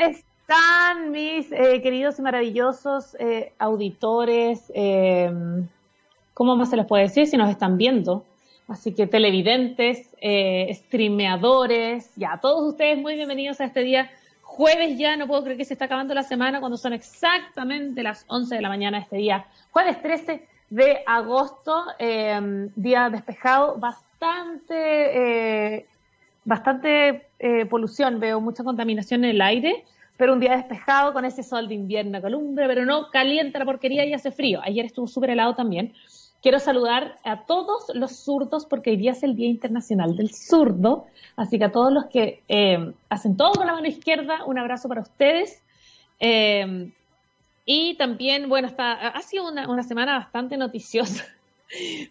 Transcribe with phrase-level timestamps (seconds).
[0.00, 4.70] están mis eh, queridos y maravillosos eh, auditores?
[4.74, 5.30] Eh,
[6.34, 8.24] ¿Cómo más se les puede decir si nos están viendo?
[8.68, 10.10] Así que televidentes,
[10.72, 14.10] streameadores, ya, todos ustedes muy bienvenidos a este día
[14.42, 18.24] jueves ya, no puedo creer que se está acabando la semana cuando son exactamente las
[18.26, 21.84] 11 de la mañana de este día, jueves 13 de agosto,
[22.74, 24.66] día despejado, bastante,
[26.44, 27.25] bastante
[27.68, 29.84] polución, veo mucha contaminación en el aire,
[30.16, 34.04] pero un día despejado con ese sol de invierno columbre, pero no calienta la porquería
[34.04, 34.60] y hace frío.
[34.62, 35.92] Ayer estuvo súper helado también.
[36.42, 41.06] Quiero saludar a todos los zurdos porque hoy día es el Día Internacional del Zurdo,
[41.34, 44.88] así que a todos los que eh, hacen todo con la mano izquierda, un abrazo
[44.88, 45.62] para ustedes.
[46.20, 46.92] Eh,
[47.64, 51.24] y también, bueno, ha sido una, una semana bastante noticiosa.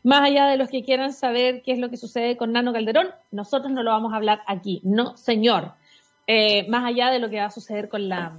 [0.04, 3.08] Más allá de los que quieran saber qué es lo que sucede con Nano Calderón,
[3.32, 4.82] nosotros no lo vamos a hablar aquí.
[4.84, 5.74] No, señor.
[6.28, 8.36] Eh, más allá de lo que va a suceder con, la,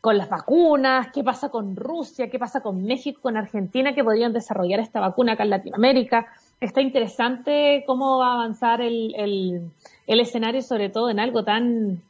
[0.00, 4.32] con las vacunas, qué pasa con Rusia, qué pasa con México, con Argentina, que podrían
[4.32, 6.28] desarrollar esta vacuna acá en Latinoamérica.
[6.60, 9.14] Está interesante cómo va a avanzar el,
[10.06, 12.02] el, escenario, sobre todo en algo tan,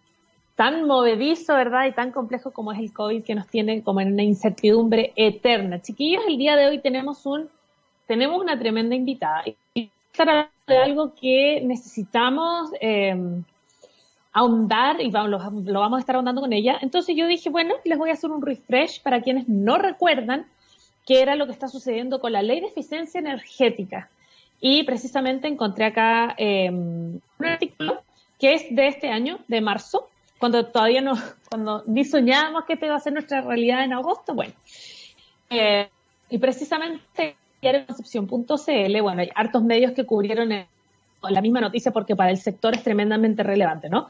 [0.54, 1.86] tan movedizo, ¿verdad?
[1.86, 5.82] Y tan complejo como es el COVID, que nos tiene como en una incertidumbre eterna.
[5.82, 7.50] Chiquillos, el día de hoy tenemos un,
[8.08, 9.44] tenemos una tremenda invitada.
[9.74, 9.90] Y
[10.66, 13.14] de algo que necesitamos, eh,
[14.32, 15.30] ahondar y vamos,
[15.64, 16.78] lo, vamos a estar ahondando con ella.
[16.80, 20.46] Entonces yo dije, bueno, les voy a hacer un refresh para quienes no recuerdan
[21.06, 24.10] qué era lo que está sucediendo con la ley de eficiencia energética.
[24.60, 28.02] Y precisamente encontré acá em, un artículo
[28.38, 31.14] que es de este año, de marzo, cuando todavía no,
[31.50, 34.34] cuando ni soñábamos que iba a ser nuestra realidad en agosto.
[34.34, 34.52] Bueno,
[35.50, 35.88] eh,
[36.30, 42.30] y precisamente en Concepción.cl, bueno, hay hartos medios que cubrieron la misma noticia porque para
[42.30, 44.08] el sector es tremendamente relevante, ¿no?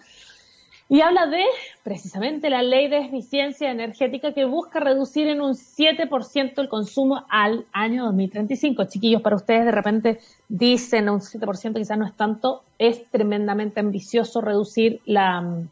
[0.90, 1.44] Y habla de
[1.82, 7.66] precisamente la ley de eficiencia energética que busca reducir en un 7% el consumo al
[7.72, 8.84] año 2035.
[8.84, 14.40] Chiquillos, para ustedes de repente dicen un 7%, quizás no es tanto, es tremendamente ambicioso
[14.40, 15.62] reducir la,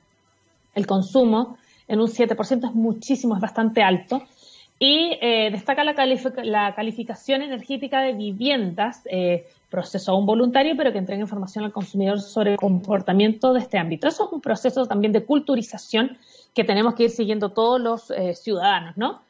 [0.74, 1.56] el consumo
[1.88, 4.22] en un 7%, es muchísimo, es bastante alto.
[4.78, 5.94] Y eh, destaca la,
[6.44, 12.20] la, calificación energética de viviendas, eh, proceso aún voluntario, pero que entrega información al consumidor
[12.20, 14.06] sobre el comportamiento de este ámbito.
[14.06, 16.18] Eso es un proceso también de culturización
[16.54, 19.22] que tenemos que ir siguiendo todos los eh, ciudadanos, ¿no?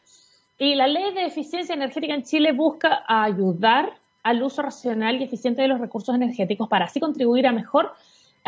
[0.59, 3.93] Y la ley de eficiencia energética en Chile busca ayudar
[4.23, 7.93] al uso racional y eficiente de los recursos energéticos para así contribuir a mejor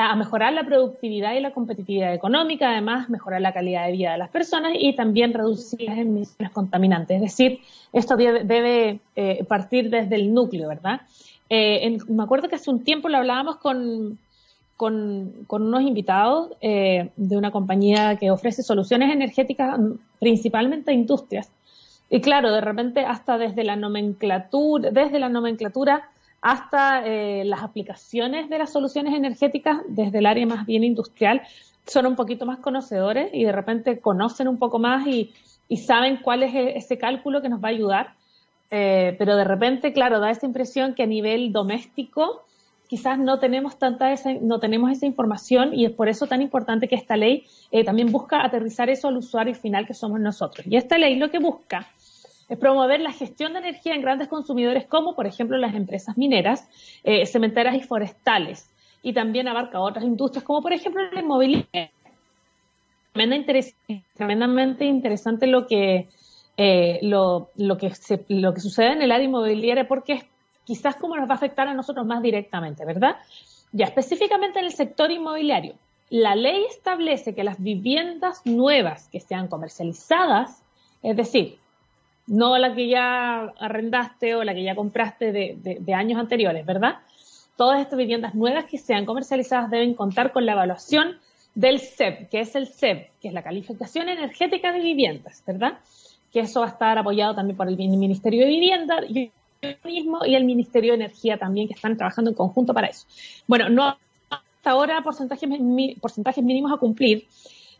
[0.00, 4.18] a mejorar la productividad y la competitividad económica, además mejorar la calidad de vida de
[4.18, 7.16] las personas y también reducir las emisiones contaminantes.
[7.16, 7.58] Es decir,
[7.92, 11.00] esto debe, eh, partir desde el núcleo, ¿verdad?
[11.50, 14.20] Eh, me acuerdo que hace un tiempo lo hablábamos con,
[14.76, 19.80] con, unos invitados eh, de una compañía que ofrece soluciones energéticas
[20.20, 21.50] principalmente a industrias.
[22.08, 26.08] Y claro, de repente hasta desde la nomenclatura, desde la nomenclatura
[26.40, 31.42] hasta eh, las aplicaciones de las soluciones energéticas desde el área más bien industrial
[31.86, 35.32] son un poquito más conocedores y de repente conocen un poco más y,
[35.76, 38.14] saben cuál es e-, ese cálculo que nos va a ayudar.
[38.70, 42.44] Eh, pero de repente, claro, da esa impresión que a nivel doméstico
[42.86, 46.88] quizás no tenemos tanta esa, no tenemos esa información y es por eso tan importante
[46.88, 50.66] que esta ley eh, también busca aterrizar eso al usuario final que somos nosotros.
[50.66, 51.86] Y esta ley lo que busca
[52.48, 56.68] es promover la gestión de energía en grandes consumidores como, por ejemplo, las empresas mineras,
[57.04, 58.70] eh, cementeras y forestales.
[59.02, 61.90] Y también abarca otras industrias como, por ejemplo, la inmobiliaria.
[64.14, 66.08] Tremendamente interesante lo que,
[66.56, 67.90] eh, lo, que
[68.60, 70.24] sucede en el área inmobiliaria porque es
[70.64, 73.16] quizás como nos va a afectar a nosotros más directamente, ¿verdad?
[73.72, 75.74] Ya específicamente en el sector inmobiliario,
[76.10, 80.62] la ley establece que las viviendas nuevas que sean comercializadas,
[81.02, 81.58] es decir,
[82.28, 86.98] no la que ya arrendaste o la que ya compraste de, años anteriores, ¿verdad?
[87.56, 91.16] Todas estas viviendas nuevas que sean comercializadas deben contar con la evaluación
[91.54, 95.78] del CEP, que es el CEP, que es la calificación energética de viviendas, ¿verdad?
[96.32, 100.92] Que eso va a estar apoyado también por el Ministerio de Vivienda y el Ministerio
[100.92, 103.06] de Energía también, que están trabajando en conjunto para eso.
[103.48, 103.96] Bueno, no
[104.30, 105.48] hasta ahora porcentajes,
[106.42, 107.26] mínimos a cumplir.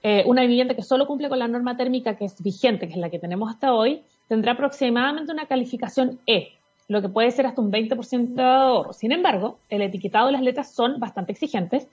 [0.02, 2.98] Eh, una vivienda que solo cumple con la norma térmica que es vigente, que es
[2.98, 6.52] la que tenemos hasta hoy, tendrá aproximadamente una calificación E,
[6.88, 8.92] lo que puede ser hasta un 20% de ahorro.
[8.92, 11.88] Sin embargo, el etiquetado de las letras son bastante exigentes,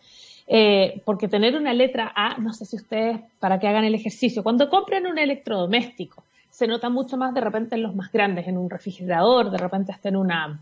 [0.47, 4.43] eh, porque tener una letra A, no sé si ustedes, para que hagan el ejercicio,
[4.43, 6.23] cuando compren un electrodoméstico,
[6.55, 9.91] se nota mucho más de repente en los más grandes, en un refrigerador, de repente
[9.91, 10.57] hasta en una,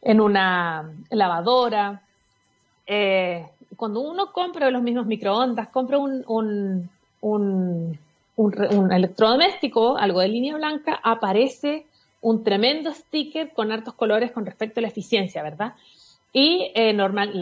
[0.00, 2.00] en una lavadora.
[2.86, 6.24] Eh, cuando uno compra los mismos microondas, compra un,
[7.20, 7.98] un,
[8.90, 11.86] electrodoméstico, algo de línea blanca, aparece
[12.20, 15.74] un tremendo sticker con hartos colores con respecto a la eficiencia, ¿verdad?
[16.32, 17.38] Y eh, normal,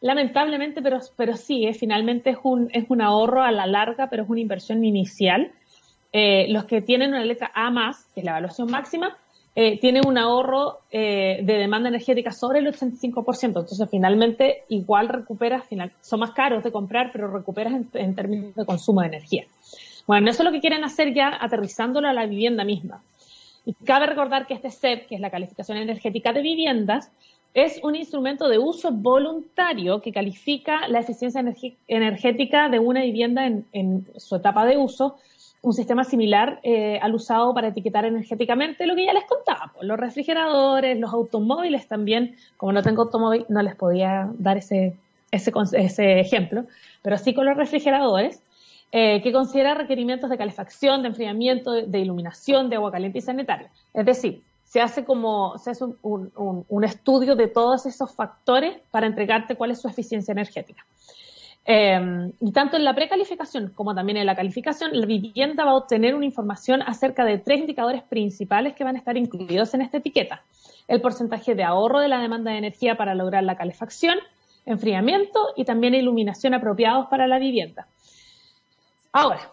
[0.00, 4.22] lamentablemente, pero, pero sí, eh, finalmente es un, es un ahorro a la larga, pero
[4.22, 5.52] es una inversión inicial.
[6.12, 9.16] Eh, los que tienen una letra A más, que es la evaluación máxima,
[9.80, 13.42] tienen un ahorro de demanda energética sobre el 85%.
[13.42, 15.64] Entonces, finalmente, igual recuperas,
[16.00, 19.46] son más caros de comprar, pero recuperas en, términos de consumo de energía.
[20.08, 23.02] Bueno, eso es lo que quieren hacer ya aterrizándolo a la vivienda misma.
[23.66, 27.12] Y cabe recordar que este CEP, que es la calificación energética de viviendas,
[27.52, 31.44] es un instrumento de uso voluntario que califica la eficiencia
[31.88, 35.18] energética de una vivienda en, su etapa de uso,
[35.60, 39.86] un sistema similar eh, al usado para etiquetar energéticamente lo que ya les contaba, pues,
[39.86, 44.96] los refrigeradores, los automóviles también, como no tengo automóvil no les podía dar ese,
[45.30, 46.64] ejemplo,
[47.02, 48.40] pero sí con los refrigeradores,
[48.90, 53.70] eh, que considera requerimientos de calefacción, de enfriamiento, de iluminación, de agua caliente y sanitaria.
[53.92, 59.56] Es decir, se hace como, se hace un, estudio de todos esos factores para entregarte
[59.56, 60.84] cuál es su eficiencia energética.
[61.64, 65.76] Em, y tanto en la precalificación como también en la calificación, la vivienda va a
[65.76, 69.98] obtener una información acerca de tres indicadores principales que van a estar incluidos en esta
[69.98, 70.42] etiqueta.
[70.86, 74.16] El porcentaje de ahorro de la demanda de energía para lograr la calefacción,
[74.64, 77.86] enfriamiento y también iluminación apropiados para la vivienda.
[79.12, 79.50] Ahora,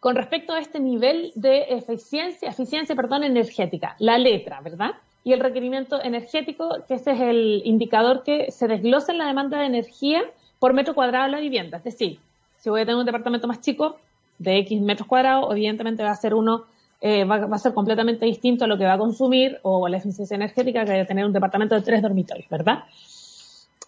[0.00, 4.90] con respecto a este nivel de eficiencia, eficiencia perdón, energética, la letra, ¿verdad?
[5.24, 9.58] Y el requerimiento energético, que ese es el indicador que se desglosa en la demanda
[9.58, 10.22] de energía
[10.58, 11.78] por metro cuadrado de la vivienda.
[11.78, 12.18] Es decir,
[12.58, 13.96] si voy a tener un departamento más chico,
[14.38, 16.64] de X metros cuadrados, evidentemente va a ser uno,
[17.00, 20.34] eh, va, a ser completamente distinto a lo que va a consumir o la eficiencia
[20.34, 22.84] energética que va a tener un departamento de tres dormitorios, ¿verdad?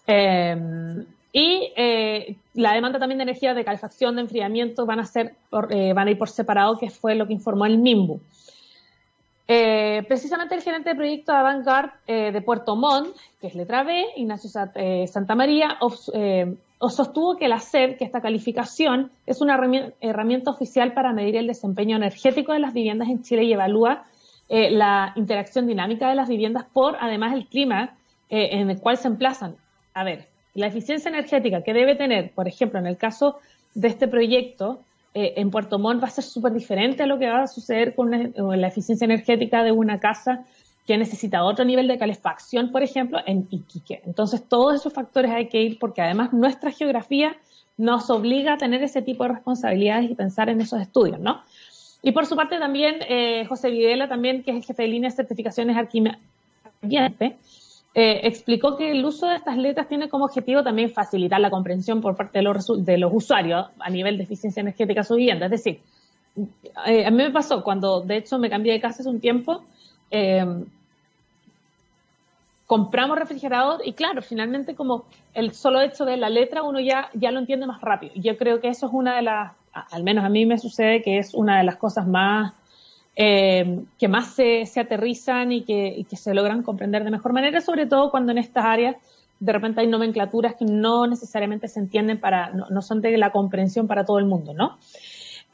[0.07, 1.05] Eh,
[1.37, 5.35] y eh, la demanda también de energía de calefacción, de enfriamiento, van a, ser
[5.69, 8.19] eh, van a ir por separado, que fue lo que informó el MIMBU.
[9.47, 14.03] Eh, precisamente el gerente de proyecto de Avantgarde de Puerto Montt, que es letra B,
[14.15, 15.77] Ignacio Santa María,
[16.89, 19.59] sostuvo que la SED, que esta calificación, es una
[20.01, 24.05] herramienta oficial para medir el desempeño energético de las viviendas en Chile y evalúa
[24.49, 27.95] la interacción dinámica de las viviendas por, además, el clima
[28.27, 29.55] en el cual se emplazan.
[29.93, 30.25] A ver,
[30.57, 33.37] la eficiencia energética que debe tener, por ejemplo, en el caso
[33.75, 34.79] de este proyecto,
[35.13, 37.93] eh, en Puerto Montt va a ser súper diferente a lo que va a suceder
[37.93, 40.45] con la eficiencia energética de una casa
[40.87, 44.01] que necesita otro nivel de calefacción, por ejemplo, en Iquique.
[44.05, 47.37] Entonces, todos esos factores hay que ir porque además nuestra geografía
[47.77, 51.43] nos obliga a tener ese tipo de responsabilidades y pensar en esos estudios, ¿no?
[52.01, 55.09] Y por su parte también, eh, José Videla, también, que es el jefe de línea
[55.11, 56.17] de certificaciones Arquimede,
[57.99, 61.99] eh, explicó que el uso de estas letras tiene como objetivo también facilitar la comprensión
[61.99, 65.45] por parte de los, de los usuarios a nivel de eficiencia energética de su vivienda.
[65.45, 65.79] Es decir,
[66.85, 69.63] eh, a mí me pasó cuando, de hecho, me cambié de casa hace un tiempo,
[70.11, 70.45] eh,
[72.67, 77.31] compramos refrigerador y claro, finalmente como el solo hecho de la letra uno ya, ya
[77.31, 78.13] lo entiende más rápido.
[78.13, 81.17] Yo creo que eso es una de las, al menos a mí me sucede que
[81.17, 82.53] es una de las cosas más
[83.19, 88.11] eh, que más se, aterrizan y que, se logran comprender de mejor manera, sobre todo
[88.11, 88.95] cuando en estas áreas
[89.39, 93.87] de repente hay nomenclaturas que no necesariamente se entienden para, no, son de la comprensión
[93.87, 94.77] para todo el mundo, ¿no?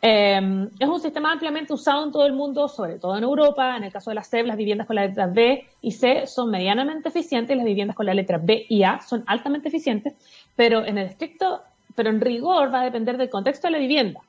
[0.01, 3.77] Eh, es un sistema ampliamente usado en todo el mundo, sobre todo en Europa.
[3.77, 6.51] En el caso de las CEP, las viviendas con la letra B y C son
[6.51, 10.13] medianamente eficientes, las viviendas con la letra B y A son altamente eficientes,
[10.57, 11.61] pero en el estricto,
[11.95, 14.19] pero en rigor va a depender del contexto de la vivienda.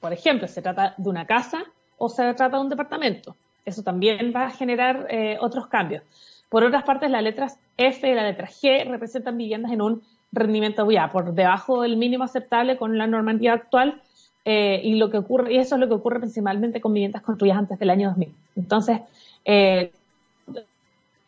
[0.00, 1.64] Por ejemplo, se trata de una casa
[2.00, 3.36] o se trata de un departamento.
[3.66, 6.02] Eso también va a generar eh, otros cambios.
[6.48, 10.02] Por otras partes, las letras F y la letra G representan viviendas en un
[10.32, 14.00] rendimiento ya por debajo del mínimo aceptable con la normativa actual
[14.46, 17.58] eh, y lo que ocurre y eso es lo que ocurre principalmente con viviendas construidas
[17.58, 18.34] antes del año 2000.
[18.56, 19.00] Entonces,
[19.44, 19.92] eh,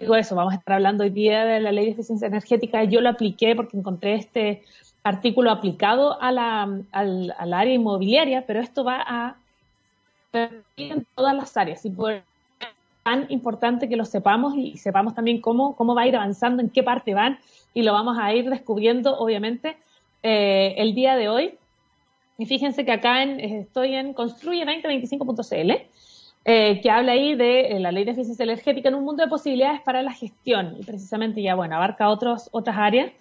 [0.01, 2.83] digo eso, vamos a estar hablando hoy día de la ley de eficiencia energética.
[2.85, 4.63] Yo lo apliqué porque encontré este
[5.03, 6.39] artículo aplicado al,
[6.91, 9.37] al área inmobiliaria, pero esto va a
[10.33, 11.85] en todas las áreas.
[11.85, 12.23] Y por
[13.03, 16.71] tan importante que lo sepamos y sepamos también cómo, cómo va a ir avanzando, en
[16.71, 17.39] qué parte van
[17.75, 19.77] y lo vamos a ir descubriendo obviamente
[20.23, 21.55] eh, el día de hoy.
[22.39, 25.71] Y fíjense que acá en, estoy en construye2025.cl,
[26.45, 29.29] eh, que habla ahí de eh, la ley de eficiencia energética en un mundo de
[29.29, 30.77] posibilidades para la gestión.
[30.79, 33.13] Y precisamente ya, bueno, abarca otros, otras áreas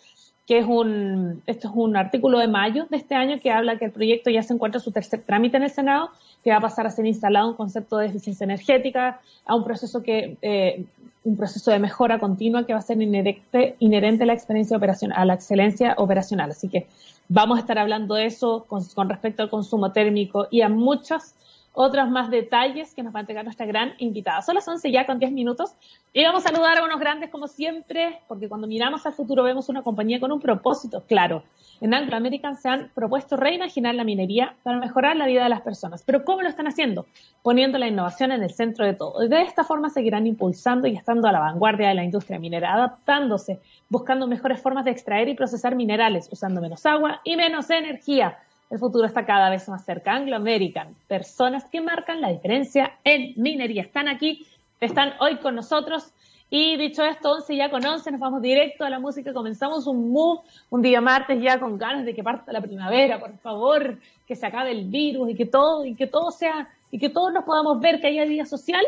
[0.48, 3.86] que es un, esto es un artículo de mayo de este año que habla que
[3.86, 6.10] el proyecto ya se encuentra en su tercer trámite en el Senado,
[6.43, 10.01] que va a pasar a ser instalado un concepto de eficiencia energética, a un proceso
[10.01, 10.83] que, eh,
[11.24, 15.17] un proceso de mejora continua que va a ser inherente, inherente a la experiencia operacional,
[15.19, 16.50] a la excelencia operacional.
[16.50, 16.88] Así que
[17.29, 21.33] vamos a estar hablando de eso con, respecto al consumo térmico y a muchos
[21.73, 24.41] otros más detalles que nos va a entregar nuestra gran invitada.
[24.41, 25.73] Son las 11 ya con 10 minutos
[26.13, 29.69] y vamos a saludar a unos grandes como siempre, porque cuando miramos al futuro vemos
[29.69, 31.43] una compañía con un propósito claro.
[31.79, 35.61] En Anglo American se han propuesto reimaginar la minería para mejorar la vida de las
[35.61, 36.03] personas.
[36.05, 37.07] Pero ¿cómo lo están haciendo?
[37.41, 39.27] Poniendo la innovación en el centro de todo.
[39.27, 43.59] De esta forma seguirán impulsando y estando a la vanguardia de la industria minera, adaptándose,
[43.89, 48.37] buscando mejores formas de extraer y procesar minerales, usando menos agua y menos energía
[48.71, 50.13] el futuro está cada vez más cerca.
[50.13, 53.81] Anglo American, personas que marcan la diferencia en minería.
[53.81, 54.47] Están aquí,
[54.79, 56.13] están hoy con nosotros.
[56.49, 59.33] Y dicho esto, 11 ya con 11, nos vamos directo a la música.
[59.33, 63.37] Comenzamos un move un día martes ya con ganas de que parta la primavera, por
[63.39, 67.09] favor, que se acabe el virus y que todo, y que todo sea, y que
[67.09, 68.85] todos nos podamos ver que haya día social.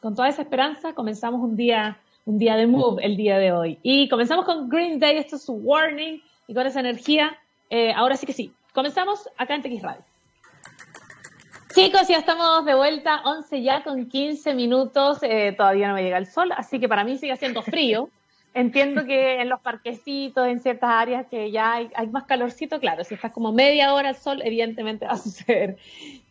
[0.00, 3.78] Con toda esa esperanza, comenzamos un día, un día de move el día de hoy.
[3.82, 7.36] Y comenzamos con Green Day, esto es su warning, y con esa energía,
[7.68, 10.02] eh, ahora sí que sí, Comenzamos acá en TX Radio.
[11.74, 16.18] Chicos, ya estamos de vuelta, 11 ya con 15 minutos, eh, todavía no me llega
[16.18, 18.08] el sol, así que para mí sigue haciendo frío.
[18.54, 23.14] Entiendo que en los parquecitos, en ciertas áreas que ya hay, más calorcito, claro, si
[23.14, 25.76] estás como media hora al sol, evidentemente va a suceder.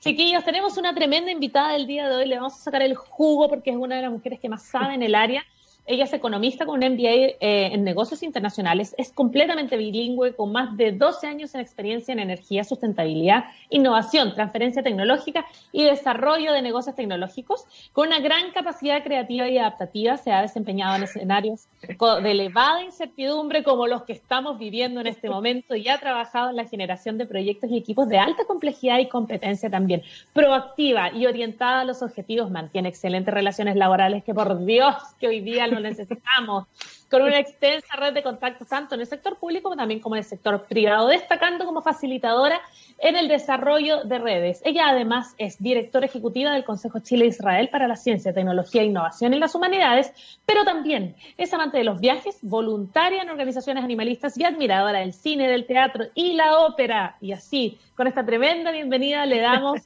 [0.01, 3.47] Chiquillos, tenemos una tremenda invitada del día de hoy, le vamos a sacar el jugo
[3.47, 5.45] porque es una de las mujeres que más sabe en el área.
[5.89, 7.37] Ella es economista con un MBA eh,
[7.73, 12.63] en negocios internacionales, es completamente bilingüe, con más de 12 años en experiencia en energía,
[12.63, 17.65] sustentabilidad, innovación, transferencia tecnológica y desarrollo de negocios tecnológicos.
[17.91, 23.63] Con una gran capacidad creativa y adaptativa, se ha desempeñado en escenarios de elevada incertidumbre
[23.63, 27.25] como los que estamos viviendo en este momento y ha trabajado en la generación de
[27.25, 30.03] proyectos y equipos de alta complejidad y competencia también.
[30.33, 35.39] Proactiva y orientada a los objetivos, mantiene excelentes relaciones laborales que por Dios que hoy
[35.41, 36.67] día lo necesitamos,
[37.09, 40.25] con una extensa red de contactos tanto en el sector público también como en el
[40.25, 42.61] sector privado, destacando como facilitadora
[42.99, 44.61] en el desarrollo de redes.
[44.65, 49.39] Ella además es directora ejecutiva del Consejo Chile-Israel para la Ciencia, Tecnología e Innovación en
[49.39, 50.13] las Humanidades,
[50.45, 55.47] pero también es amante de los viajes, voluntaria en organizaciones animalistas y admiradora del cine,
[55.47, 57.17] del teatro y la ópera.
[57.21, 59.81] Y así, con esta tremenda bienvenida, le damos,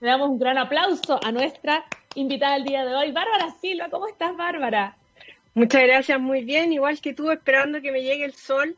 [0.00, 1.84] le damos un gran aplauso a nuestra
[2.14, 3.88] invitada del día de hoy, Bárbara Silva.
[3.90, 4.96] ¿Cómo estás, Bárbara?
[5.56, 6.70] Muchas gracias, muy bien.
[6.70, 8.76] Igual que tú, esperando que me llegue el sol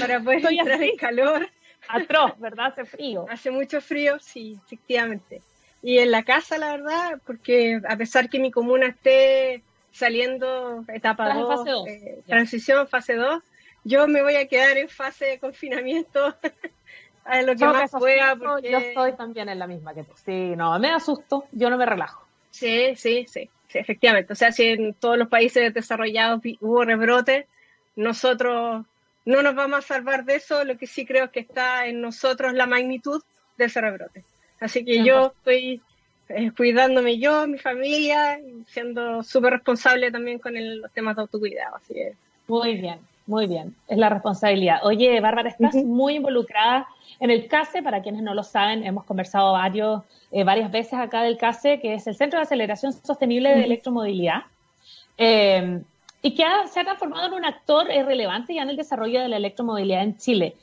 [0.00, 1.50] para poder Estoy entrar en calor.
[1.86, 2.68] Atroz, ¿verdad?
[2.68, 3.26] Hace frío.
[3.30, 5.42] Hace mucho frío, sí, efectivamente.
[5.82, 9.62] Y en la casa, la verdad, porque a pesar que mi comuna esté
[9.92, 13.42] saliendo etapa 2, eh, transición fase 2,
[13.84, 16.34] yo me voy a quedar en fase de confinamiento
[17.26, 18.34] a lo que más pueda.
[18.34, 18.70] Porque...
[18.70, 20.14] Yo estoy también en la misma que tú.
[20.24, 22.23] Sí, no, me asusto, yo no me relajo.
[22.54, 24.32] Sí, sí, sí efectivamente.
[24.32, 27.46] O sea, si en todos los países desarrollados hubo rebrote,
[27.96, 28.84] nosotros
[29.24, 30.64] no nos vamos a salvar de eso.
[30.64, 33.22] Lo que sí creo es que está en nosotros la magnitud
[33.56, 34.24] de ese rebrote.
[34.60, 35.82] Así que yo estoy
[36.28, 41.76] eh, cuidándome yo, mi familia, y siendo súper responsable también con los temas de autocuidado.
[41.76, 41.94] Así
[42.46, 43.74] Muy bien, muy bien.
[43.88, 44.80] Es la responsabilidad.
[44.84, 46.86] Oye, Bárbara, estás muy involucrada
[47.20, 47.82] en el CASE.
[47.82, 50.02] Para quienes no lo saben, hemos conversado varios
[50.36, 54.42] eh, varias veces acá del CASE, que es el Centro de Aceleración Sostenible de Electromovilidad,
[55.16, 55.80] eh,
[56.22, 56.42] y que
[56.72, 60.02] se ha transformado en un actor eh, relevante ya en el desarrollo de la electromovilidad
[60.02, 60.56] en Chile.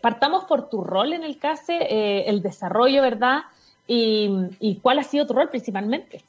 [0.00, 3.42] partamos por tu rol en el CASE, el desarrollo, ¿verdad?
[3.86, 6.24] Y, cuál ha sido tu rol principalmente?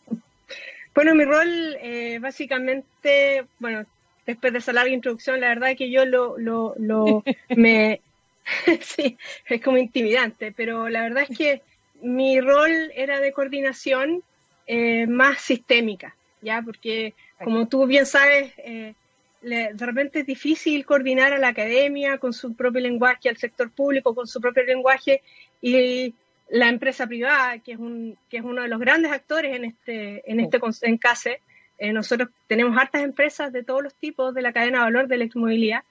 [0.94, 1.78] Bueno, mi rol
[2.20, 3.86] básicamente, bueno,
[4.26, 7.24] después de esa larga introducción, la verdad es que yo lo, lo, lo
[7.56, 8.02] me,
[8.82, 11.62] sí, es como intimidante, pero la verdad es que
[12.02, 14.24] mi rol era de coordinación
[14.68, 16.62] eh, más sistémica, ¿ya?
[16.62, 18.94] Porque, como tú bien sabes, eh,
[19.42, 24.14] de repente es difícil coordinar a la academia con su propio lenguaje, al sector público
[24.14, 25.22] con su propio lenguaje
[25.62, 26.14] y
[26.50, 30.30] la empresa privada, que es, un, que es uno de los grandes actores en este,
[30.30, 31.42] en este en CASE.
[31.78, 35.16] Eh, nosotros tenemos hartas empresas de todos los tipos de la cadena de valor de
[35.16, 35.84] electromovilidad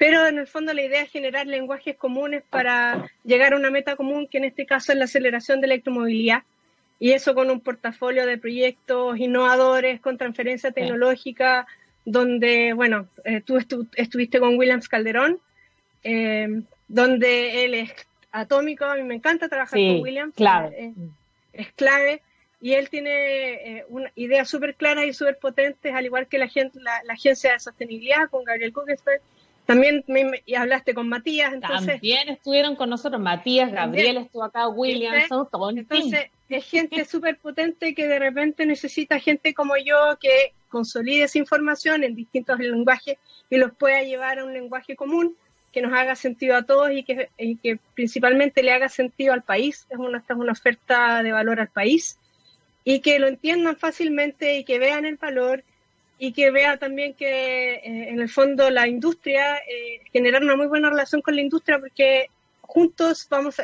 [0.00, 3.96] pero en el fondo la idea es generar lenguajes comunes para llegar a una meta
[3.96, 6.42] común, que en este caso es la aceleración de electromovilidad,
[6.98, 11.66] y eso con un portafolio de proyectos innovadores, con transferencia tecnológica,
[12.06, 15.38] donde, bueno, eh, tú estuviste con Williams Calderón,
[16.02, 17.92] eh, donde él es
[18.32, 20.76] atómico, a mí me encanta trabajar con Williams, clave.
[20.78, 20.94] Eh,
[21.52, 22.22] es clave,
[22.58, 26.80] y él tiene una ideas súper claras y súper potentes, al igual que la, gente,
[26.80, 29.20] la, Agencia de Sostenibilidad con Gabriel Kugesberg,
[29.70, 31.52] también me, y hablaste con Matías.
[31.52, 37.38] Entonces, también estuvieron con nosotros, Matías, Gabriel estuvo acá, Williamson, todo Entonces, es gente súper
[37.38, 43.16] potente que de repente necesita gente como yo que consolide esa información en distintos lenguajes
[43.48, 45.36] y los pueda llevar a un lenguaje común
[45.72, 47.28] que nos haga sentido a todos y que,
[47.62, 49.86] que principalmente le haga sentido al país.
[49.88, 52.18] Es una, es una oferta de valor al país
[52.82, 55.62] y que lo entiendan fácilmente y que vean el valor
[56.22, 60.66] y que vea también que eh, en el fondo la industria, eh, generar una muy
[60.66, 62.26] buena relación con la industria porque
[62.60, 63.56] juntos vamos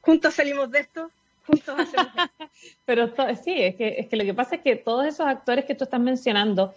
[0.00, 1.12] juntos salimos de esto,
[1.46, 2.50] juntos hacemos esto.
[2.86, 5.76] Pero sí, es que, es que lo que pasa es que todos esos actores que
[5.76, 6.74] tú estás mencionando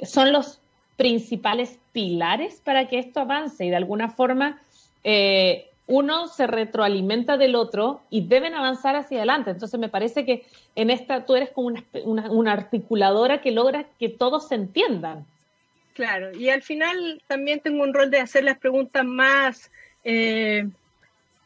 [0.00, 0.60] son los
[0.96, 4.62] principales pilares para que esto avance y de alguna forma
[5.02, 9.50] eh, uno se retroalimenta del otro y deben avanzar hacia adelante.
[9.50, 10.44] Entonces me parece que
[10.76, 15.26] en esta tú eres como una, articuladora que logra que todos se entiendan.
[15.94, 19.72] Claro, y al final también tengo un rol de hacer las preguntas más
[20.04, 20.68] eh,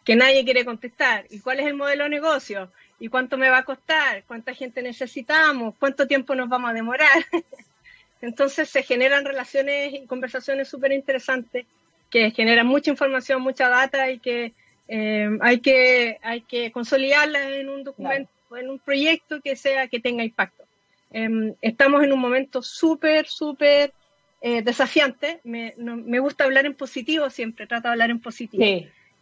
[0.05, 1.25] que nadie quiere contestar.
[1.31, 2.69] ¿Y cuál es el modelo de negocio?
[2.99, 4.25] ¿Y cuánto me va a costar?
[4.27, 5.77] ¿Cuánta gente necesitamos?
[5.79, 7.09] ¿Cuánto tiempo nos vamos a demorar?
[8.21, 11.65] Entonces se generan relaciones y conversaciones súper interesantes
[12.13, 14.53] que generan mucha información, mucha data y que
[14.87, 19.99] eh, hay que hay que consolidarla en un documento, en un proyecto que sea que
[19.99, 20.63] tenga impacto.
[21.11, 23.95] Em, estamos en un momento súper, súper
[24.43, 25.41] eh, desafiante.
[25.43, 28.63] Me, me, gusta hablar en positivo siempre, trato de hablar en positivo.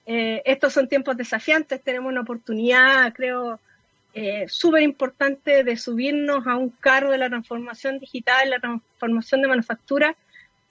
[0.06, 3.60] Eh, estos son tiempos desafiantes, tenemos una oportunidad, creo,
[4.48, 10.16] súper importante de subirnos a un carro de la transformación digital, la transformación de manufactura,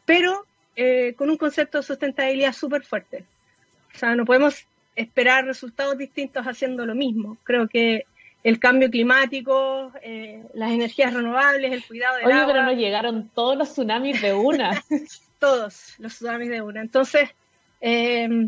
[0.03, 0.45] pero
[0.81, 3.25] eh, con un concepto de sustentabilidad súper fuerte.
[3.93, 7.37] O sea, no podemos esperar resultados distintos haciendo lo mismo.
[7.43, 8.05] Creo que
[8.45, 13.57] el cambio climático, eh, las energías renovables, el cuidado del Oye, pero no llegaron todos
[13.57, 14.81] los tsunamis de una.
[15.39, 16.79] todos los tsunamis de una.
[16.79, 17.29] Entonces,
[17.81, 18.47] eh,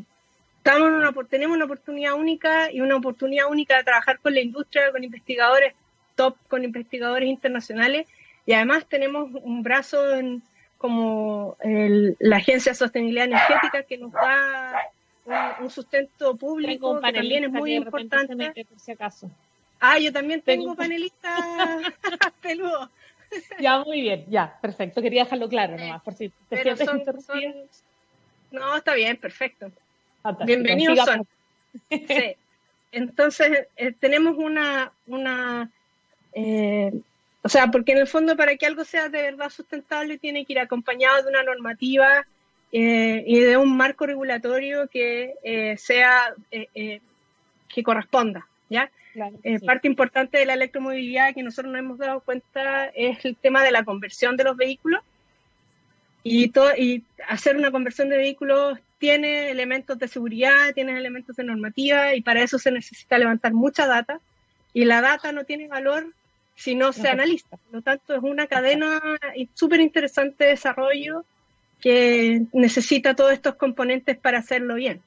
[0.56, 4.90] estamos una, tenemos una oportunidad única y una oportunidad única de trabajar con la industria,
[4.94, 5.74] con investigadores
[6.16, 8.08] top, con investigadores internacionales
[8.46, 10.42] y además tenemos un brazo en,
[10.82, 14.90] como la Agencia de Sostenibilidad Energética que nos da
[15.60, 18.66] un, sustento público que también es muy importante.
[18.78, 19.30] si acaso.
[19.80, 21.40] Ah, yo también tengo, panelistas
[22.42, 22.90] peludos.
[23.60, 25.04] Ya, muy bien, ya, perfecto.
[25.04, 26.74] Quería dejarlo claro nomás, por si te
[28.50, 29.72] No, está bien, perfecto.
[30.46, 31.28] Bienvenidos son.
[31.90, 32.36] Sí.
[32.92, 35.70] Entonces, eh, tenemos una, una
[36.34, 36.92] eh,
[37.44, 40.54] o sea, porque en el fondo para que algo sea de verdad sustentable tiene que
[40.54, 42.26] ir acompañado de una normativa
[42.72, 47.02] eh, y de un marco regulatorio que eh, sea, eh,
[47.68, 48.92] que corresponda, ¿ya?
[49.66, 53.72] Parte importante de la electromovilidad que nosotros nos hemos dado cuenta es el tema de
[53.72, 55.02] la conversión de los vehículos.
[56.24, 61.44] Y, todo, y hacer una conversión de vehículos tiene elementos de seguridad, tiene elementos de
[61.44, 64.22] normativa y para eso se necesita levantar mucha data.
[64.74, 66.14] Y la data no tiene valor
[66.62, 67.50] si no se analiza.
[67.50, 69.02] Por lo tanto, es una cadena
[69.56, 71.26] súper interesante de desarrollo
[71.80, 75.02] que necesita todos estos componentes para hacerlo bien.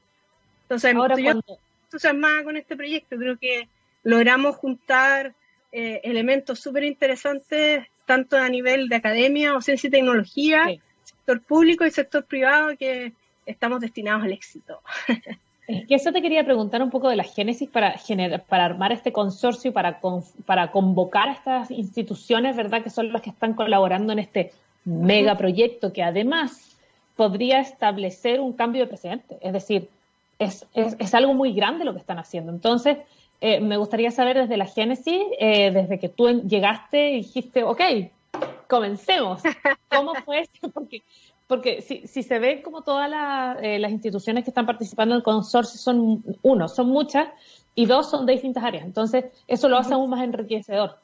[0.63, 3.17] Entonces, Ahora, yo estoy entusiasmada con este proyecto.
[3.17, 3.69] Creo que
[4.03, 5.33] logramos juntar
[5.71, 10.67] eh, elementos súper interesantes, tanto a nivel de academia o ciencia y tecnología,
[11.05, 13.13] sector público y sector privado, que
[13.47, 14.81] estamos destinados al éxito.
[15.67, 18.93] Es que eso te quería preguntar un poco de la génesis para, generar, para armar
[18.93, 20.01] este consorcio, para,
[20.45, 22.83] para convocar a estas instituciones, ¿verdad?
[22.83, 24.53] Que son las que están colaborando en este
[24.85, 26.77] megaproyecto que además
[27.17, 29.39] podría establecer un cambio de precedente.
[29.41, 29.89] Es decir,
[30.39, 32.53] es, es, algo muy grande lo que están haciendo.
[32.53, 32.99] Entonces,
[33.41, 37.81] eh, me gustaría saber desde la génesis, eh, desde que tú llegaste y dijiste, ok,
[38.69, 39.43] comencemos.
[39.89, 40.69] ¿Cómo fue esto?
[40.75, 41.03] Porque
[41.47, 43.11] porque si, si se ve como todas
[43.63, 47.29] eh, las instituciones que están participando en el consorcio son, uno, son muchas,
[47.75, 48.85] y dos, son de distintas áreas.
[48.85, 50.97] Entonces, eso lo hace aún más enriquecedor.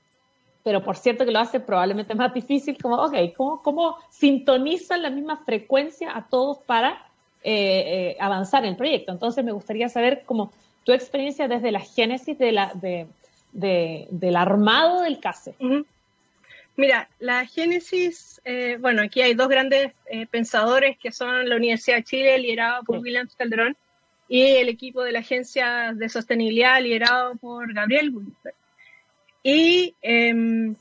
[0.63, 5.11] Pero por cierto que lo hace probablemente más difícil, como, ok, ¿cómo, cómo sintonizan la
[5.11, 7.07] misma frecuencia a todos para
[7.43, 9.11] eh, eh, avanzar en el proyecto?
[9.11, 10.53] Entonces, me gustaría saber como
[10.85, 13.09] tu experiencia desde la génesis de la, de,
[14.11, 15.55] del armado del CASE.
[16.77, 21.97] Mira, la génesis, eh, bueno, aquí hay dos grandes eh, pensadores que son la Universidad
[21.97, 23.77] de Chile, liderado por William Calderón,
[24.29, 28.55] y el equipo de la Agencia de Sostenibilidad, liderado por Gabriel Gulfer.
[29.43, 30.77] Y em,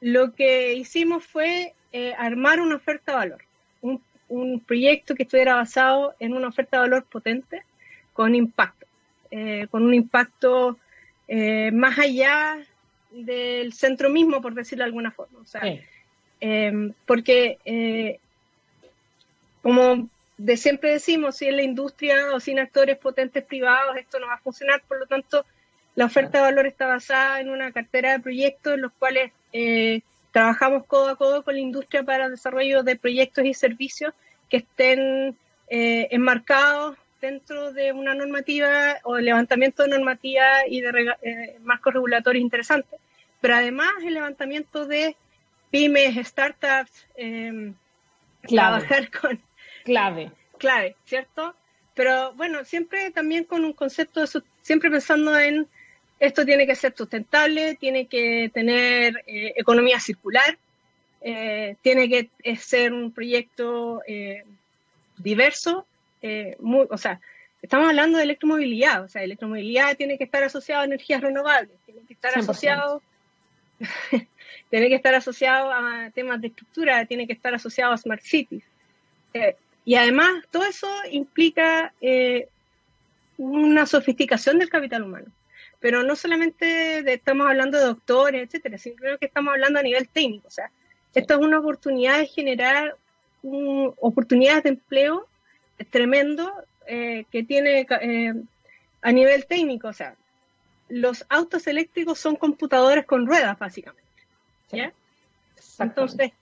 [0.00, 3.42] lo que hicimos fue eh, armar una oferta de valor,
[3.82, 7.62] un, un, proyecto que estuviera basado en una oferta de valor potente,
[8.12, 8.86] con impacto,
[9.70, 10.78] con un impacto
[11.72, 12.64] más allá
[13.14, 15.38] del centro mismo, por decirlo de alguna forma.
[15.40, 15.62] O sea,
[16.40, 18.18] em, porque eh,
[19.62, 24.26] como de siempre decimos, si en la industria o sin actores potentes privados, esto no
[24.26, 25.44] va a funcionar, por lo tanto,
[25.94, 30.02] la oferta de valor está basada en una cartera de proyectos en los cuales eh,
[30.32, 34.12] trabajamos codo a codo con la industria para el desarrollo de proyectos y servicios
[34.50, 35.36] que estén
[35.68, 41.94] eh, enmarcados dentro de una normativa o de levantamiento de normativa y de eh, marcos
[41.94, 43.00] regulatorios interesantes.
[43.44, 45.16] Pero además el levantamiento de
[45.70, 47.74] pymes, startups, em,
[48.48, 49.38] trabajar con...
[49.84, 50.32] Clave.
[50.56, 51.54] Clave, ¿cierto?
[51.92, 54.28] Pero bueno, siempre también con un concepto de
[54.62, 55.68] siempre pensando en
[56.20, 60.56] esto tiene que ser sustentable, tiene que tener eh, economía circular,
[61.20, 64.42] eh, tiene que ser un proyecto eh,
[65.18, 65.86] diverso,
[66.60, 67.20] muy, o sea,
[67.60, 72.00] estamos hablando de electromovilidad, o sea, electromovilidad tiene que estar asociado a energías renovables, tiene
[72.08, 73.02] que estar asociado
[74.70, 78.64] tiene que estar asociado a temas de estructura, tiene que estar asociado a smart cities.
[79.84, 81.92] y además, todo eso implica
[83.36, 85.26] una sofisticación del capital humano
[85.84, 90.48] pero no solamente estamos hablando de doctores, etcétera, sino que estamos hablando a nivel técnico.
[90.48, 90.70] O sea,
[91.14, 92.96] esto es una oportunidad de generar
[94.00, 95.28] oportunidades de empleo
[95.90, 96.50] tremendo
[96.86, 98.32] eh, que tiene eh,
[99.02, 99.88] a nivel técnico.
[99.88, 100.14] O sea,
[100.88, 104.02] los autos eléctricos son computadores con ruedas, básicamente.
[104.72, 104.92] ¿ya?
[105.78, 106.32] Entonces,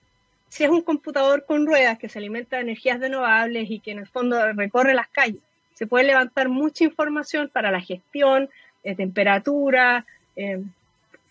[0.49, 3.99] si es un computador con ruedas que se alimenta de energías renovables y que en
[3.99, 5.41] el fondo recorre las calles,
[5.73, 8.49] se puede levantar mucha información para la gestión,
[8.83, 10.61] eh, temperatura, eh,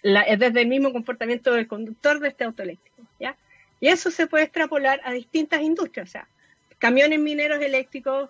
[0.03, 3.37] es desde el mismo comportamiento del conductor de este auto eléctrico, ¿ya?
[3.81, 6.27] Y eso se puede extrapolar a distintas industrias, o sea,
[6.79, 8.29] camiones mineros eléctricos,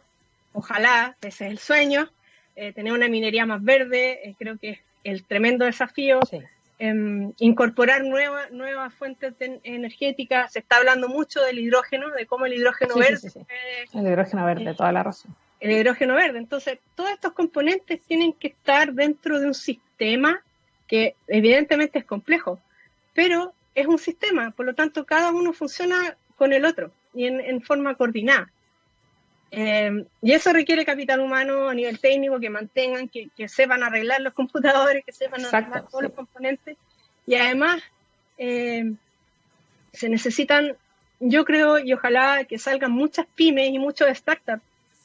[0.52, 2.10] ojalá, ese es el sueño,
[2.56, 6.20] eh, tener una minería más verde, creo que es el tremendo desafío,
[6.78, 9.34] em, incorporar nuevas nuevas fuentes
[9.64, 13.30] energéticas, se está hablando mucho del hidrógeno, de cómo el hidrógeno verde...
[13.94, 15.34] el hidrógeno verde, toda la razón.
[15.60, 16.38] el hidrógeno verde.
[16.38, 20.42] Entonces, todos estos componentes tienen que estar dentro de un sistema
[20.86, 22.60] que evidentemente es complejo,
[23.14, 27.62] pero es un sistema, por lo tanto, cada uno funciona con el otro y en,
[27.62, 28.50] forma coordinada.
[29.54, 34.32] Eh, y eso requiere capital humano a nivel técnico, que mantengan, que, sepan arreglar los
[34.32, 36.78] computadores, que sepan arreglar todos los componentes.
[37.26, 37.82] Y además,
[38.38, 38.92] eh,
[39.92, 40.74] se necesitan,
[41.20, 44.62] yo creo, y ojalá que salgan muchas pymes y muchos startups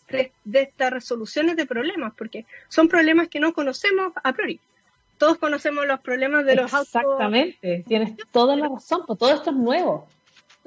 [0.10, 4.62] de, estas resoluciones de problemas, porque son problemas que no conocemos a priori.
[5.18, 6.96] Todos conocemos los problemas de los autos.
[6.96, 10.08] Exactamente, tienes toda la razón, pues todo esto es nuevo.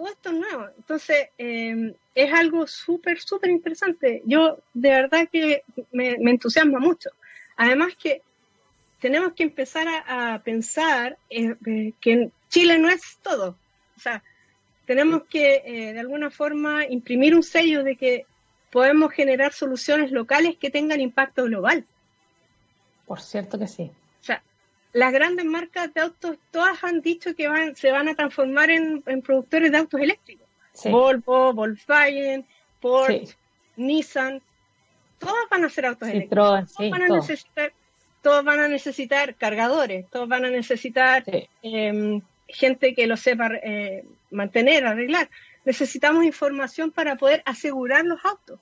[0.01, 0.67] Todo esto es nuevo.
[0.79, 4.23] Entonces, eh, es algo súper, súper interesante.
[4.25, 7.11] Yo de verdad que me, entusiasma mucho.
[7.55, 8.23] Además que
[8.99, 13.59] tenemos que empezar a, pensar eh, eh, que Chile no es todo.
[13.95, 14.25] O sea,
[14.87, 18.25] tenemos que de alguna forma imprimir un sello de que
[18.71, 21.85] podemos generar soluciones locales que tengan impacto global.
[23.05, 23.91] Por cierto que sí.
[24.93, 29.03] Las grandes marcas de autos, todas han dicho que van, se van a transformar en,
[29.23, 30.47] productores de autos eléctricos.
[30.85, 32.45] Volvo, Volkswagen,
[32.81, 33.29] Ford,
[33.77, 34.43] Nissan,
[35.19, 36.75] todas van a ser autos eléctricos.
[36.75, 37.73] Todos van, a necesitar,
[38.23, 41.25] todos van a necesitar cargadores, todos van a necesitar
[41.63, 45.31] em, gente que lo sepa eh, mantener, arreglar.
[45.65, 48.59] Necesitamos información para poder asegurar los autos.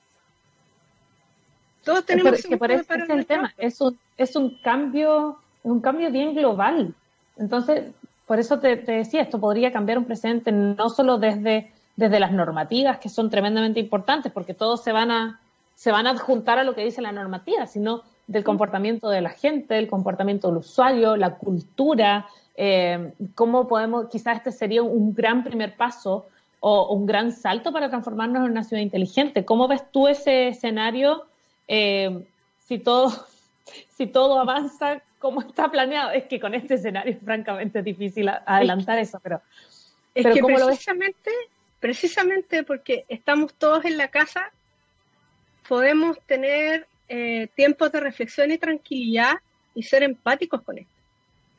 [1.83, 6.11] Todos tenemos que por eso es el tema, es un, es un cambio, un cambio
[6.11, 6.93] bien global.
[7.37, 7.91] Entonces,
[8.25, 12.99] por eso te, decía, esto podría cambiar un precedente no solo desde, desde las normativas,
[12.99, 15.39] que son tremendamente importantes, porque todos se van a,
[15.75, 19.31] se van a adjuntar a lo que dice la normativa, sino del comportamiento de la
[19.31, 25.43] gente, el comportamiento del usuario, la cultura, eh, cómo podemos, quizás este sería un gran
[25.43, 26.27] primer paso
[26.59, 29.45] o un gran salto para transformarnos en una ciudad inteligente.
[29.45, 31.23] ¿Cómo ves tú ese escenario
[31.67, 32.25] eh,
[32.67, 33.11] si, todo,
[33.97, 36.11] si todo avanza como está planeado?
[36.11, 39.41] Es que con este escenario es francamente difícil adelantar eso, pero,
[40.15, 41.31] es que precisamente,
[41.79, 44.51] precisamente porque estamos todos en la casa,
[45.67, 49.35] podemos tener eh, tiempos de reflexión y tranquilidad
[49.75, 50.93] y ser empáticos con esto.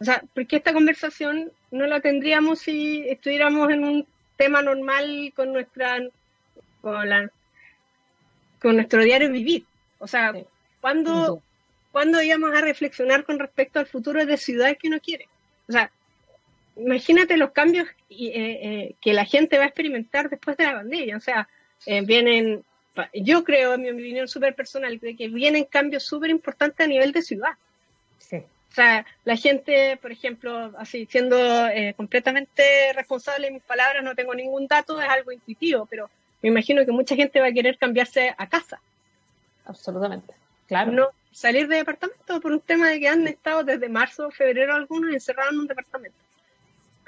[0.00, 5.52] O sea, porque esta conversación no la tendríamos si estuviéramos en un tema normal con
[5.52, 5.98] nuestra
[6.80, 7.30] con,
[8.60, 9.66] con nuestro diario vivir.
[9.98, 10.32] O sea,
[10.80, 11.42] cuando
[11.92, 15.28] ¿cuándo, íbamos a reflexionar con respecto al futuro de ciudades que uno quiere?
[15.68, 15.90] O sea,
[16.76, 21.16] imagínate los cambios eh, eh, que la gente va a experimentar después de la pandemia.
[21.16, 21.48] O sea,
[21.86, 22.64] eh, vienen,
[23.14, 27.12] yo creo, en mi opinión súper personal, de que vienen cambios súper importantes a nivel
[27.12, 27.52] de ciudad.
[28.18, 28.36] Sí.
[28.36, 31.36] O sea, la gente, por ejemplo, así siendo
[31.68, 36.08] eh, completamente responsable de mis palabras, no tengo ningún dato, es algo intuitivo, pero
[36.40, 38.80] me imagino que mucha gente va a querer cambiarse a casa.
[39.64, 40.34] Absolutamente,
[40.68, 40.92] claro.
[40.92, 44.74] No salir de departamento por un tema de que han estado desde marzo o febrero
[44.74, 46.16] algunos encerrados en un departamento.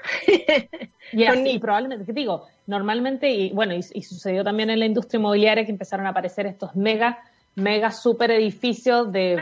[1.11, 5.71] y probablemente, te digo, normalmente, y bueno, y, sucedió también en la industria inmobiliaria que
[5.71, 7.23] empezaron a aparecer estos mega,
[7.55, 9.41] mega super edificios de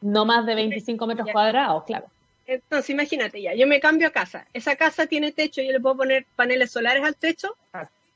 [0.00, 2.06] no más de 25 metros cuadrados, claro.
[2.46, 4.46] Entonces, imagínate ya, yo me cambio a casa.
[4.52, 7.56] Esa casa tiene techo, yo le puedo poner paneles solares al techo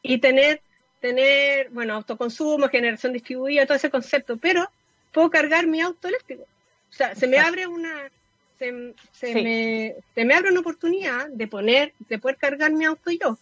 [0.03, 0.61] y tener,
[1.01, 4.69] tener, bueno, autoconsumo, generación distribuida, todo ese concepto, pero
[5.17, 6.43] puedo cargar mi auto eléctrico.
[6.43, 8.11] O sea, se me abre una,
[8.59, 13.39] se, me, se me abre una oportunidad de poner, de poder cargar mi auto yo,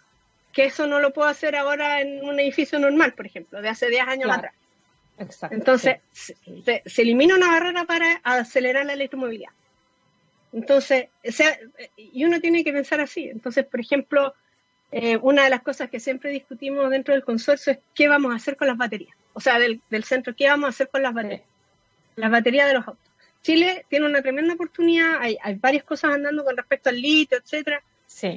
[0.53, 3.91] que eso no lo puedo hacer ahora en un edificio normal, por ejemplo, de hace
[3.91, 4.55] 10 años atrás.
[5.19, 9.51] Exacto, Entonces, se, elimina una barrera para acelerar la electromovilidad.
[10.53, 11.09] Entonces,
[11.97, 13.29] y uno tiene que pensar así.
[13.29, 14.33] Entonces, por ejemplo,
[14.93, 18.37] eh, una de las cosas que siempre discutimos dentro del consorcio es qué vamos a
[18.37, 19.17] hacer con las baterías.
[19.33, 21.54] O sea, del, centro, qué vamos a hacer con las baterías.
[22.17, 23.05] Las baterías de los autos.
[23.43, 27.83] Chile tiene una tremenda oportunidad, hay, varias cosas andando con respecto al litio, etcétera.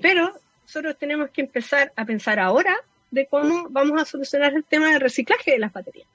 [0.02, 2.76] Pero nosotros tenemos que empezar a pensar ahora
[3.10, 6.08] de cómo vamos a solucionar el tema del reciclaje de las baterías.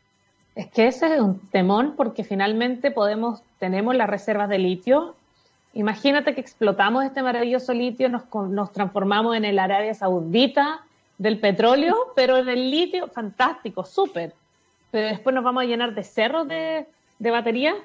[0.55, 5.16] Es que ese es un temón porque finalmente podemos, tenemos las reservas de litio.
[5.72, 10.83] Imagínate que explotamos este maravilloso litio, nos, nos transformamos en el Arabia Saudita
[11.16, 14.35] del petróleo, pero en el litio, fantástico, súper.
[14.90, 16.87] Pero después nos vamos a llenar de cerros de,
[17.22, 17.76] de baterías.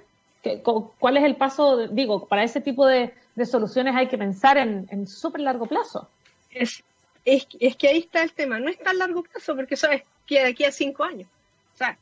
[0.97, 1.88] ¿Cuál es el paso?
[1.88, 3.13] Digo, para ese tipo de,
[3.45, 6.10] soluciones hay que pensar en, en súper largo plazo.
[6.50, 6.84] Es,
[7.23, 8.60] es, es, que ahí está el tema.
[8.60, 11.28] No es tan largo plazo porque eso es que de aquí a cinco años.
[11.76, 11.97] O sea,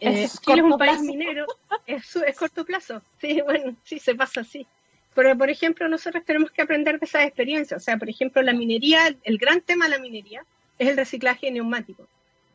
[0.00, 1.46] eh, Chile es un país minero,
[1.86, 3.00] es, es, corto plazo.
[3.20, 4.66] Sí, bueno, sí, se pasa así.
[5.14, 7.80] Pero, por ejemplo, nosotros tenemos que aprender de esas experiencias.
[7.80, 10.44] O sea, por ejemplo, la minería, el gran tema de la minería
[10.80, 12.08] es el reciclaje neumático.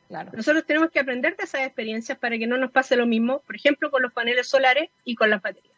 [0.10, 0.32] Claro.
[0.34, 3.56] Nosotros tenemos que aprender de esas experiencias para que no nos pase lo mismo, por
[3.56, 5.72] ejemplo, con los paneles solares y con las baterías.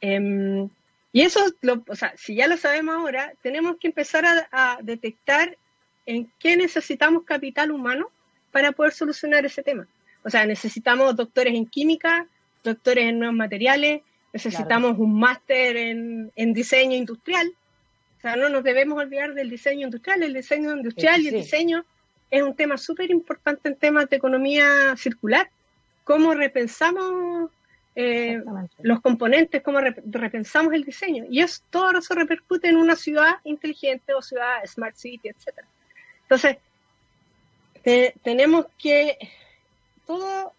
[0.00, 0.68] Em,
[1.12, 1.40] y eso,
[1.88, 5.56] o sea, si ya lo sabemos ahora, tenemos que empezar a, detectar
[6.06, 8.10] en qué necesitamos capital humano
[8.50, 9.86] para poder solucionar ese tema.
[10.24, 12.26] O sea, necesitamos doctores en química,
[12.64, 17.52] doctores en nuevos materiales, necesitamos un máster en, en, diseño industrial.
[18.18, 20.24] O sea, no nos debemos olvidar del diseño industrial.
[20.24, 21.84] El diseño industrial y el diseño
[22.32, 25.50] es un tema súper importante en temas de economía circular.
[26.02, 27.50] Cómo repensamos
[27.94, 28.42] eh,
[28.78, 31.26] los componentes, cómo repensamos el diseño.
[31.28, 35.58] Y eso, todo eso repercute en una ciudad inteligente o ciudad smart city, etc.
[36.22, 36.56] Entonces,
[38.22, 39.18] tenemos que
[40.06, 40.54] todo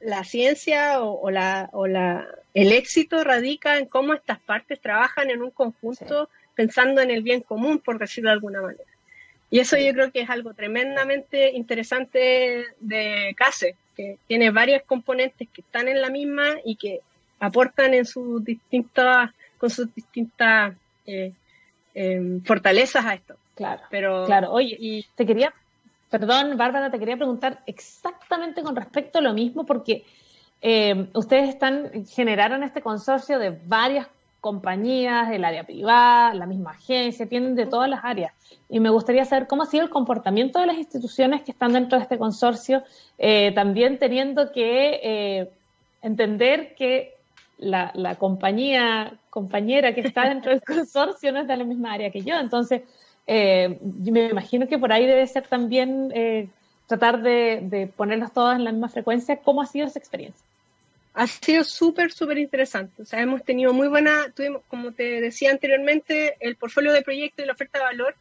[0.00, 5.40] la ciencia o, la, o la, el éxito radica en cómo estas partes trabajan en
[5.40, 8.95] un conjunto pensando en el bien común, por decirlo de alguna manera.
[9.50, 15.48] Y eso yo creo que es algo tremendamente interesante de CASE, que tiene varios componentes
[15.52, 17.00] que están en la misma y que
[17.38, 20.74] aportan en sus distintas, con sus distintas
[21.06, 21.32] eh,
[21.94, 23.36] em, fortalezas a esto.
[23.54, 24.52] Claro, pero claro.
[24.52, 25.54] Oye, y te quería,
[26.10, 30.04] perdón, Bárbara, te quería preguntar exactamente con respecto a lo mismo, porque
[30.60, 34.08] eh, ustedes están generaron este consorcio de varias
[34.40, 38.32] compañías, del área privada, la misma agencia, tienen de todas las áreas
[38.68, 41.98] y me gustaría saber cómo ha sido el comportamiento de las instituciones que están dentro
[41.98, 42.82] de este consorcio,
[43.18, 45.50] eh, también teniendo que eh,
[46.02, 47.14] entender que
[47.58, 52.22] la, compañía compañera que está dentro del consorcio no es de la misma área que
[52.22, 52.36] yo.
[52.38, 52.82] Entonces,
[53.26, 56.12] eh, me imagino que por ahí debe ser también
[56.86, 59.36] tratar de, de ponerlos todos en la misma frecuencia.
[59.36, 60.44] ¿Cómo ha sido esa experiencia?
[61.16, 63.00] Ha sido súper, súper interesante.
[63.00, 67.42] O sea, hemos tenido muy buena, tuvimos, como te decía anteriormente, el portfolio de proyectos
[67.42, 68.14] y la oferta de valor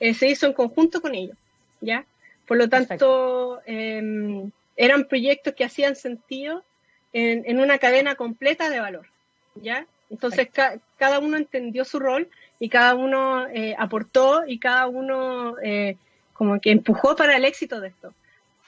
[0.00, 1.36] eh, se hizo en conjunto con ellos,
[1.80, 2.04] ¿ya?
[2.48, 6.64] Por lo tanto, em, eran proyectos que hacían sentido
[7.12, 9.06] en, una cadena completa de valor,
[9.54, 9.86] ¿ya?
[10.10, 10.48] Entonces,
[10.96, 15.96] cada uno entendió su rol y cada uno eh, aportó y cada uno eh,
[16.32, 18.12] como que empujó para el éxito de esto.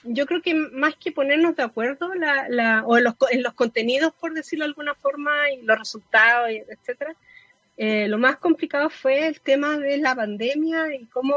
[0.04, 3.54] Yo creo que más que ponernos de acuerdo la, la, o en los, en los
[3.54, 7.14] contenidos, por decirlo de alguna forma, y los resultados, etcétera,
[7.76, 11.34] eh, lo más complicado fue el tema de la pandemia y cómo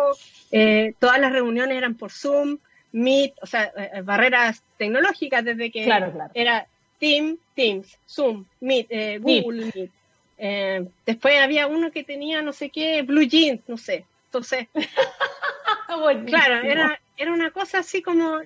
[0.52, 2.58] eh, todas las reuniones eran por Zoom,
[2.92, 5.86] Meet, o sea, eh, barreras tecnológicas desde que
[6.34, 6.68] era
[7.00, 10.90] Team, Teams, Zoom, Meet, Google Meet.
[11.06, 14.06] después había uno que tenía no sé qué, Blue Jeans, no sé.
[14.26, 14.68] Entonces,
[16.26, 18.42] claro, era, era una cosa así como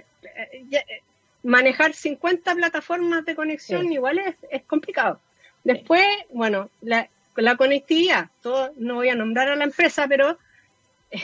[1.43, 5.19] manejar 50 plataformas de conexión igual es, es complicado.
[5.63, 10.37] Después, bueno, la, la conectividad, todo, no voy a nombrar a la empresa, pero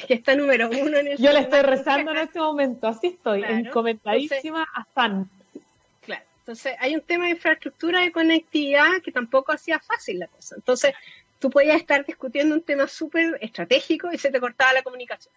[0.07, 3.43] que está número uno en el Yo le estoy rezando en este momento, así estoy,
[3.43, 5.29] encomendadísima a FAN.
[6.01, 10.55] Claro, entonces hay un tema de infraestructura de conectividad que tampoco hacía fácil la cosa.
[10.55, 10.93] Entonces,
[11.39, 15.33] tú podías estar discutiendo un tema súper estratégico y se te cortaba la comunicación.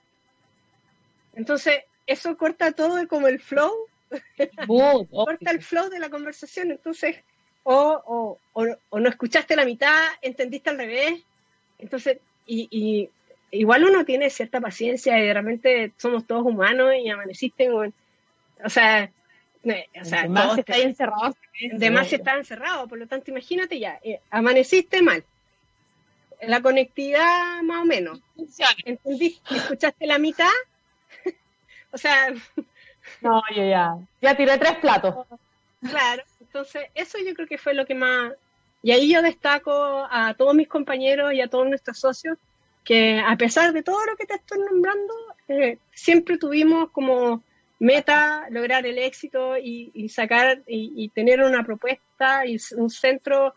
[1.35, 3.73] Entonces, eso corta todo como el flow,
[4.67, 6.73] corta el flow de la conversación.
[6.73, 7.17] Entonces,
[7.63, 11.23] o, no escuchaste la mitad, entendiste al revés.
[11.79, 13.11] Entonces, y,
[13.51, 17.91] igual uno tiene cierta paciencia y realmente somos todos humanos y amaneciste o
[18.67, 19.11] sea,
[19.65, 21.37] o sea, está encerrado.
[21.75, 25.25] Además está encerrado, por lo tanto, imagínate ya, eh, amaneciste mal,
[26.41, 28.21] la conectividad más o menos.
[28.85, 29.55] ¿Entendiste?
[29.55, 30.49] ¿Escuchaste la mitad?
[31.93, 32.33] O sea...
[33.21, 35.27] no, yo ya, ya tiré tres platos.
[35.81, 38.33] Claro, entonces eso yo creo que fue lo que más...
[38.83, 42.39] Y ahí yo destaco a todos mis compañeros y a todos nuestros socios
[42.85, 45.13] que a pesar de todo lo que te estoy nombrando,
[45.49, 47.43] eh, siempre tuvimos como
[47.81, 53.55] meta lograr el éxito y, sacar y, tener una propuesta y un centro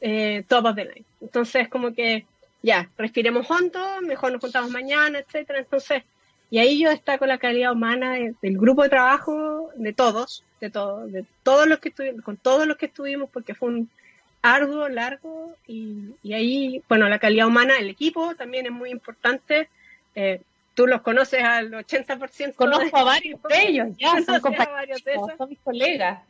[0.00, 1.04] eh, top of the line.
[1.20, 2.24] Entonces, como que
[2.62, 5.58] ya, respiremos hondo, mejor nos contamos mañana, etcétera.
[5.58, 6.02] Entonces,
[6.50, 11.10] y ahí yo destaco la calidad humana del grupo de trabajo, de todos, de todos,
[11.12, 13.90] de todos los que estuvimos, con todos los que estuvimos, porque fue un
[14.42, 19.68] arduo, largo, y, ahí, bueno, la calidad humana, el equipo también es muy importante.
[20.14, 20.40] Eh,
[20.74, 22.54] tú los conoces al 80%.
[22.56, 25.02] Conozco a varios de ellos, ya, son compañeros,
[25.38, 26.22] son mis colegas.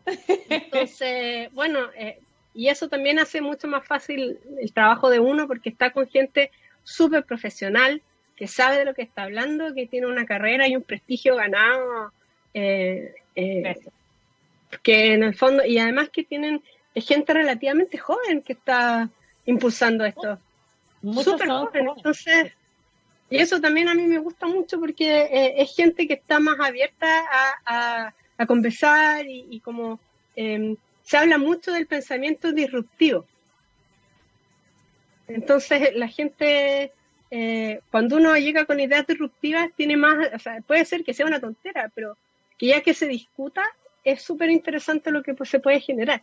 [0.50, 2.18] Entonces, bueno, eh,
[2.52, 6.50] y eso también hace mucho más fácil el trabajo de uno porque está con gente
[6.82, 8.02] súper profesional,
[8.40, 12.10] que sabe de lo que está hablando, que tiene una carrera y un prestigio ganado,
[12.54, 13.76] eh, eh,
[14.82, 16.62] que en el fondo, y además que tienen
[16.94, 19.10] gente relativamente joven que está
[19.44, 20.38] impulsando esto.
[21.22, 22.54] Súper joven, entonces,
[23.28, 26.58] y eso también a mí me gusta mucho porque eh, es gente que está más
[26.60, 27.06] abierta
[27.66, 30.00] a, conversar y, como
[30.34, 33.26] em, se habla mucho del pensamiento disruptivo.
[35.28, 36.94] Entonces, la gente,
[37.30, 41.26] eh, cuando uno llega con ideas disruptivas, tiene más, o sea, puede ser que sea
[41.26, 42.16] una tontera, pero
[42.58, 43.64] que ya que se discuta,
[44.04, 46.22] es súper interesante lo que pues, se puede generar.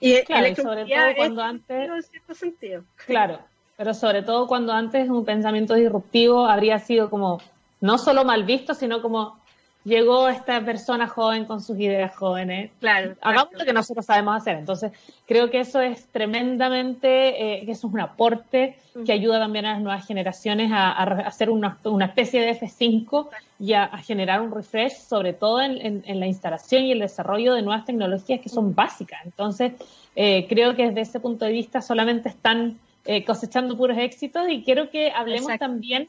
[0.00, 1.88] Y, claro, sobre todo cuando antes.
[1.88, 2.84] En cierto sentido.
[3.06, 3.40] Claro,
[3.76, 7.40] pero sobre todo cuando antes un pensamiento disruptivo habría sido como
[7.80, 9.40] no solo mal visto, sino como
[9.86, 12.72] llegó esta persona joven con sus ideas jóvenes.
[12.80, 13.14] Claro.
[13.22, 14.56] Hagamos lo que nosotros sabemos hacer.
[14.56, 14.90] Entonces,
[15.26, 19.74] creo que eso es tremendamente, eh, que eso es un aporte que ayuda también a
[19.74, 20.90] las nuevas generaciones a,
[21.26, 23.28] hacer una, especie de F5
[23.60, 27.84] y a, generar un refresh, sobre todo en, la instalación y el desarrollo de nuevas
[27.84, 29.20] tecnologías que son básicas.
[29.24, 29.74] Entonces,
[30.16, 34.64] eh, creo que desde ese punto de vista solamente están eh, cosechando puros éxitos y
[34.64, 36.08] quiero que hablemos también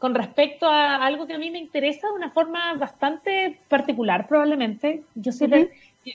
[0.00, 5.02] con respecto a algo que a mí me interesa de una forma bastante particular, probablemente.
[5.14, 5.68] Yo soy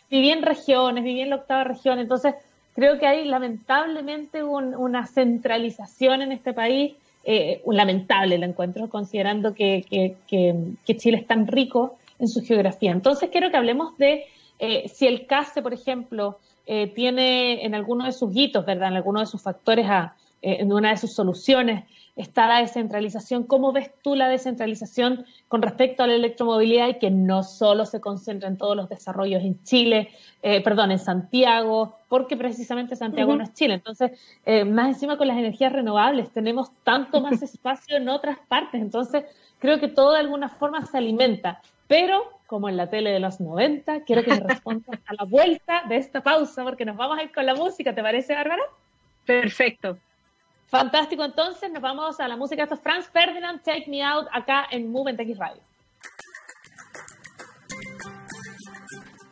[0.10, 2.34] viví en regiones, viví en la octava región, entonces
[2.74, 9.54] creo que hay lamentablemente una centralización en este país, eh, un lamentable lo encuentro, considerando
[9.54, 9.86] que,
[10.28, 12.92] que, Chile es tan rico en su geografía.
[12.92, 14.26] Entonces quiero que hablemos de
[14.58, 18.88] eh, si el CASE, por ejemplo, eh, tiene en alguno de sus hitos, ¿verdad?
[18.88, 21.84] En alguno de sus factores, a, en una de sus soluciones,
[22.16, 23.44] está la descentralización.
[23.44, 28.00] ¿Cómo ves tú la descentralización con respecto a la electromovilidad y que no solo se
[28.00, 30.10] concentra en todos los desarrollos en Chile,
[30.42, 33.76] eh, perdón, en Santiago, porque precisamente Santiago no es Chile?
[33.76, 34.12] Entonces,
[34.46, 38.82] eh, más encima con las energías renovables, tenemos tanto más espacio en otras partes.
[38.82, 39.26] Entonces,
[39.60, 41.62] creo que todo de alguna forma se alimenta.
[41.88, 45.84] Pero, como en la tele de los 90, quiero que me respondas a la vuelta
[45.88, 48.64] de esta pausa, porque nos vamos a ir con la música, ¿te parece, Bárbara?
[49.26, 49.98] Perfecto.
[50.68, 52.64] Fantástico, entonces nos vamos a la música.
[52.64, 55.62] Esto es Franz Ferdinand, Take Me Out, acá en Movement Radio.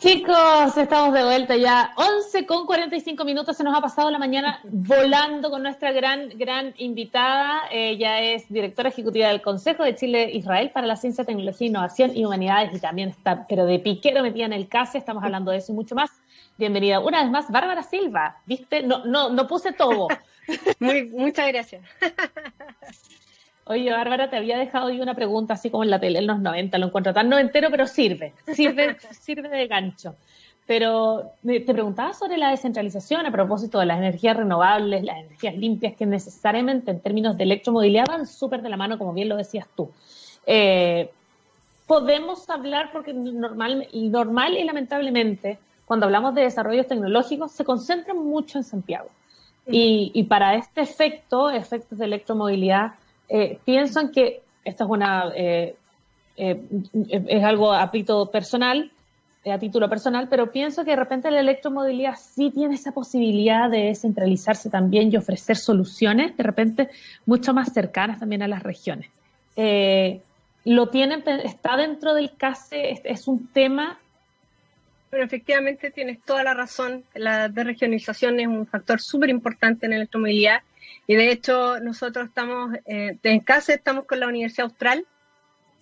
[0.03, 1.93] Chicos, estamos de vuelta ya.
[1.95, 6.73] 11 con 45 minutos, se nos ha pasado la mañana volando con nuestra gran, gran
[6.77, 7.61] invitada.
[7.71, 12.75] Ella es directora ejecutiva del Consejo de Chile-Israel para la Ciencia, Tecnología, Innovación y Humanidades
[12.75, 15.75] y también está, pero de piquero metida en el CASE, estamos hablando de eso y
[15.75, 16.11] mucho más.
[16.57, 18.35] Bienvenida una vez más, Bárbara Silva.
[18.45, 18.83] ¿Viste?
[18.83, 20.09] No, no, no puse todo.
[20.79, 21.83] Muy, muchas gracias.
[23.65, 26.39] Oye, Bárbara, te había dejado yo una pregunta así como en la tele en los
[26.39, 30.15] 90, lo encuentro tan noventero, pero sirve, sirve, sirve de gancho.
[30.65, 35.95] Pero te preguntaba sobre la descentralización a propósito de las energías renovables, las energías limpias,
[35.95, 39.67] que necesariamente en términos de electromovilidad van súper de la mano, como bien lo decías
[39.75, 39.91] tú.
[40.45, 41.09] Eh,
[41.85, 48.57] podemos hablar, porque normal, normal y lamentablemente, cuando hablamos de desarrollos tecnológicos, se concentran mucho
[48.57, 49.09] en Santiago.
[49.65, 52.93] Y, para este efecto, efectos de electromovilidad,
[53.29, 55.75] eh, piensan que esto es una eh,
[56.35, 56.61] eh,
[57.27, 58.91] es algo a pito personal,
[59.45, 63.85] a título personal, pero pienso que de repente la electromovilidad sí tiene esa posibilidad de
[63.85, 66.89] descentralizarse también y ofrecer soluciones de repente
[67.25, 69.09] mucho más cercanas también a las regiones.
[70.65, 73.97] lo tienen, está dentro del CASE, es un tema
[75.13, 77.03] pero efectivamente tienes toda la razón.
[77.13, 80.63] La desregionización es un factor súper importante en la electromovilidad.
[81.05, 85.05] Y de hecho, nosotros estamos, eh, en casa estamos con la Universidad Austral,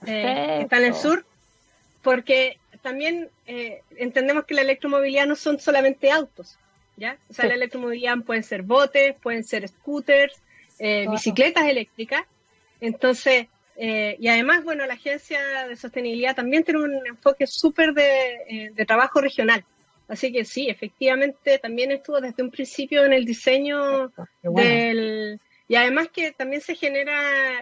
[0.05, 1.25] eh, que está en el sur,
[2.01, 6.57] porque también eh, entendemos que la electromovilidad no son solamente autos,
[6.97, 7.15] ¿ya?
[7.29, 10.41] O sea, la electromovilidad pueden ser botes, pueden ser scooters,
[10.77, 12.25] eh, bicicletas eléctricas.
[12.81, 18.73] Entonces, eh, y además, bueno, la Agencia de Sostenibilidad también tiene un enfoque súper de,
[18.77, 19.63] eh, trabajo regional.
[20.07, 24.11] Así que sí, efectivamente, también estuvo desde un principio en el diseño
[24.41, 25.39] del...
[25.67, 27.13] Y además que también se genera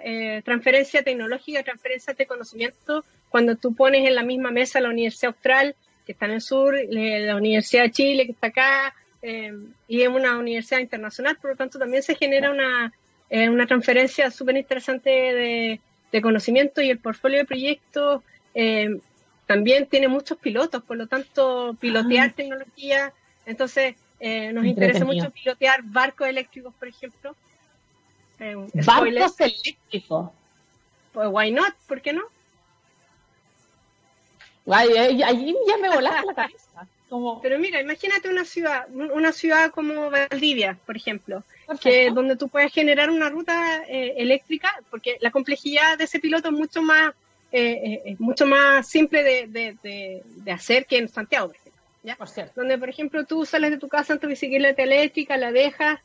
[0.04, 5.36] eh, transferencia tecnológica, transferencia de conocimiento, cuando tú pones en la misma mesa la Universidad
[5.36, 5.76] Austral,
[6.08, 8.96] que está en el sur, la Universidad de Chile, que está acá,
[9.88, 12.92] y es una universidad internacional, por lo tanto también se genera una,
[13.30, 15.80] una transferencia súper interesante de,
[16.12, 19.00] de conocimiento y el portfolio de proyectos eh,
[19.46, 22.34] también tiene muchos pilotos, por lo tanto, pilotear ah.
[22.36, 23.14] tecnología.
[23.46, 27.36] Entonces, eh, nos interesa mucho pilotear barcos eléctricos, por ejemplo.
[28.40, 28.56] Eh,
[28.86, 30.30] barcos eléctricos.
[31.14, 31.74] Pues, why not?
[31.88, 32.24] ¿Por qué no?
[34.72, 36.88] Allí ya me volaste la cabeza.
[37.42, 41.44] Pero mira, imagínate una ciudad, una ciudad como Valdivia, por ejemplo,
[41.78, 46.50] que donde tú puedes generar una ruta eh, eléctrica, porque la complejidad de ese piloto
[46.50, 47.14] es mucho más,
[47.52, 51.82] eh, eh, mucho más simple de, hacer que en Santiago, por ejemplo.
[52.04, 52.18] ¿ya?
[52.56, 56.00] Donde, por ejemplo, tú sales de tu casa en tu bicicleta eléctrica, la dejas,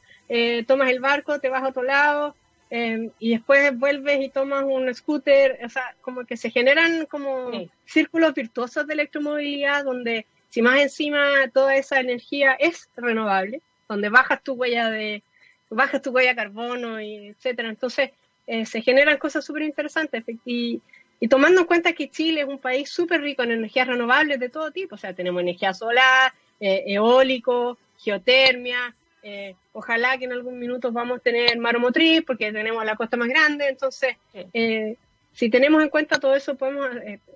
[0.67, 2.35] tomas el barco, te vas a otro lado,
[2.71, 7.51] y después vuelves y tomas un scooter, o sea, como que se generan como
[7.85, 14.43] círculos virtuosos de electromovilidad donde si más encima toda esa energía es renovable, donde bajas
[14.43, 15.23] tu huella de
[15.71, 18.11] bajas tu huella de carbono y etcétera, entonces
[18.47, 20.81] eh, se generan cosas súper interesantes y,
[21.31, 24.71] tomando en cuenta que Chile es un país súper rico en energías renovables de todo
[24.71, 30.93] tipo, o sea, tenemos energía solar, eh, eólico, geotermia, eh, ojalá que en algún minuto
[30.93, 34.17] vamos a tener maromotriz porque tenemos la costa más grande, entonces
[35.33, 36.91] si tenemos en cuenta todo eso podemos,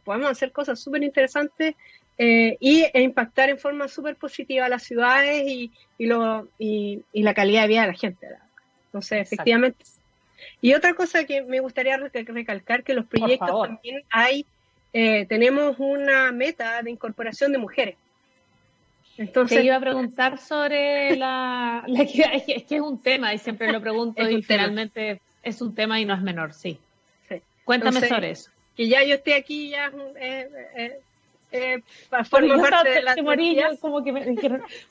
[0.04, 1.74] podemos hacer cosas súper interesantes
[2.18, 7.04] eh, y, e impactar en forma súper positiva a las ciudades y, y, lo, y,
[7.12, 8.26] la calidad de vida de la gente.
[8.86, 9.84] Entonces, efectivamente.
[10.60, 14.44] Y otra cosa que me gustaría recalcar, que los proyectos también hay,
[14.92, 17.96] eh, tenemos una meta de incorporación de mujeres.
[19.16, 23.80] Entonces, Te iba a preguntar sobre la, es que es un tema y siempre lo
[23.80, 26.78] pregunto y finalmente es un tema y no es menor, sí.
[27.64, 28.50] Cuéntame sobre eso.
[28.76, 31.00] Que ya yo esté aquí ya eh,
[31.52, 31.82] eh
[32.24, 33.14] forma parte de la
[33.80, 34.34] como que me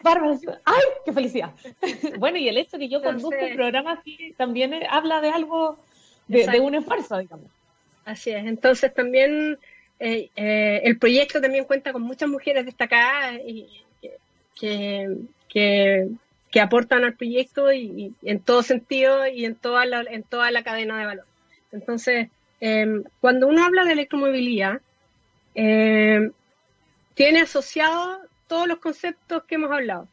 [0.01, 1.51] Bárbara, ¡ay, qué felicidad!
[2.20, 5.78] bueno, y el hecho que yo conduzco un programa así también eh, habla de algo,
[6.28, 7.47] de, un esfuerzo, digamos.
[8.05, 9.60] Así es, entonces también
[9.99, 13.84] eh, eh, el proyecto también cuenta con muchas mujeres destacadas y
[14.60, 15.18] que,
[15.49, 16.08] que,
[16.49, 20.64] que aportan al proyecto y, en todo sentido y en toda la, en toda la
[20.64, 21.26] cadena de valor.
[21.72, 22.30] Entonces,
[23.20, 24.82] cuando uno habla de electromovilidad,
[25.60, 26.30] eh,
[27.18, 30.07] tiene asociado todos los conceptos que hemos hablado.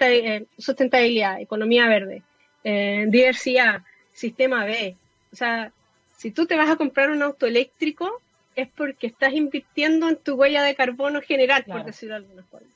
[0.00, 2.22] Eh, sustentabilidad, economía verde,
[2.62, 3.82] eh, diversidad,
[4.12, 4.96] sistema B.
[5.32, 5.72] O sea,
[6.16, 8.22] si tú te vas a comprar un auto eléctrico,
[8.54, 12.68] es porque estás invirtiendo en tu huella de carbono general, por decirlo de alguna forma.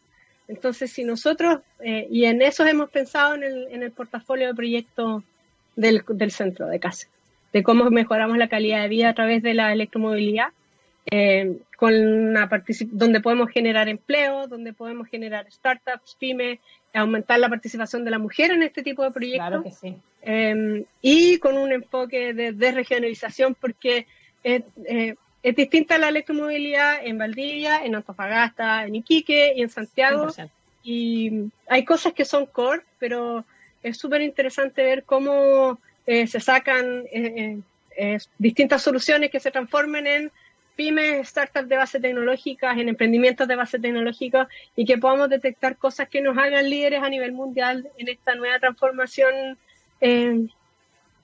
[0.49, 4.55] Entonces, si nosotros, eh, y en eso hemos pensado en el, en el portafolio de
[4.55, 5.22] proyectos
[5.76, 7.07] del, del centro de casa,
[7.53, 10.49] de cómo mejoramos la calidad de vida a través de la electromovilidad,
[11.11, 12.51] eh, con una
[12.87, 16.59] donde podemos generar empleo, donde podemos generar startups, pymes,
[16.93, 19.79] aumentar la participación de la mujer en este tipo de proyectos.
[20.20, 24.09] Em, y con un enfoque de desregionalización, porque
[24.43, 25.14] es, eh,
[25.45, 30.35] es, distinta la electromovilidad en Valdivia, en Antofagasta, en Iquique y en Santiago.
[30.83, 33.45] Y hay cosas que son core, pero
[33.85, 37.05] es súper interesante ver cómo eh, se sacan
[38.37, 40.33] distintas soluciones que se transformen en
[40.79, 46.09] pymes, startups de base tecnológica, en emprendimientos de base tecnológica y que podamos detectar cosas
[46.09, 49.59] que nos hagan líderes a nivel mundial en esta nueva transformación
[50.01, 50.47] eh,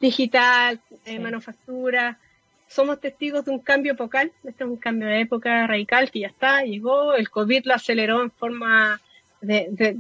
[0.01, 2.19] digital, eh, manufactura.
[2.67, 6.27] Somos testigos de un cambio epocal, este es un cambio de época radical que ya
[6.27, 9.01] está, llegó, el COVID lo aceleró en forma
[9.41, 9.97] de,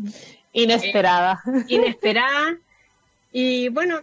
[0.52, 1.40] inesperada.
[1.68, 2.58] inesperada.
[3.30, 4.00] Y bueno,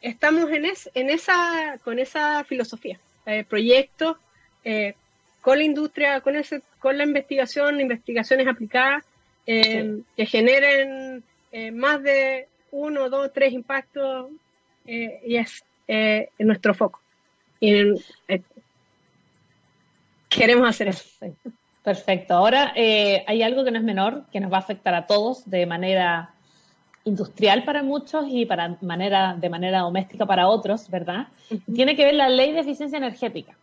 [0.00, 0.64] estamos en,
[0.94, 2.98] en esa, con esa filosofía,
[3.48, 4.16] proyectos
[5.40, 9.04] con la industria, con, ese, con la investigación, investigaciones aplicadas
[9.44, 11.22] que generen
[11.72, 14.30] más de uno, dos, tres impactos
[14.86, 15.64] y es
[16.38, 17.00] nuestro foco.
[17.60, 17.94] Y
[20.28, 21.04] queremos hacer eso.
[21.82, 22.34] Perfecto.
[22.34, 25.48] Ahora eh, hay algo que no es menor, que nos va a afectar a todos
[25.48, 26.34] de manera
[27.06, 31.28] industrial para muchos y para manera, de manera doméstica para otros, ¿verdad?
[31.74, 33.54] Tiene que ver la ley de eficiencia energética.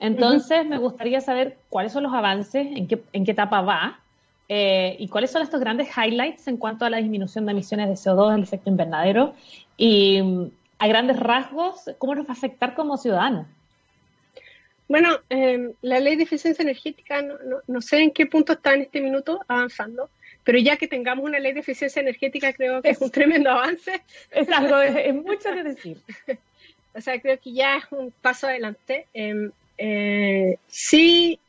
[0.00, 4.00] Entonces, me gustaría saber cuáles son los avances, en qué, en qué etapa va
[4.48, 7.94] eh, y cuáles son estos grandes highlights en cuanto a la disminución de emisiones de
[7.94, 9.34] CO2, el efecto invernadero
[9.76, 13.46] y a grandes rasgos, cómo nos va a afectar como ciudadanos.
[14.88, 17.22] Bueno, em, la ley de eficiencia energética,
[17.66, 20.10] no, sé en qué punto está en este minuto avanzando,
[20.44, 24.02] pero ya que tengamos una ley de eficiencia energética, creo que es, un tremendo avance.
[24.30, 25.98] Es algo, es, mucho que decir.
[26.94, 29.06] o sea, creo que ya es un paso adelante.
[29.14, 31.40] Em, eh, sí,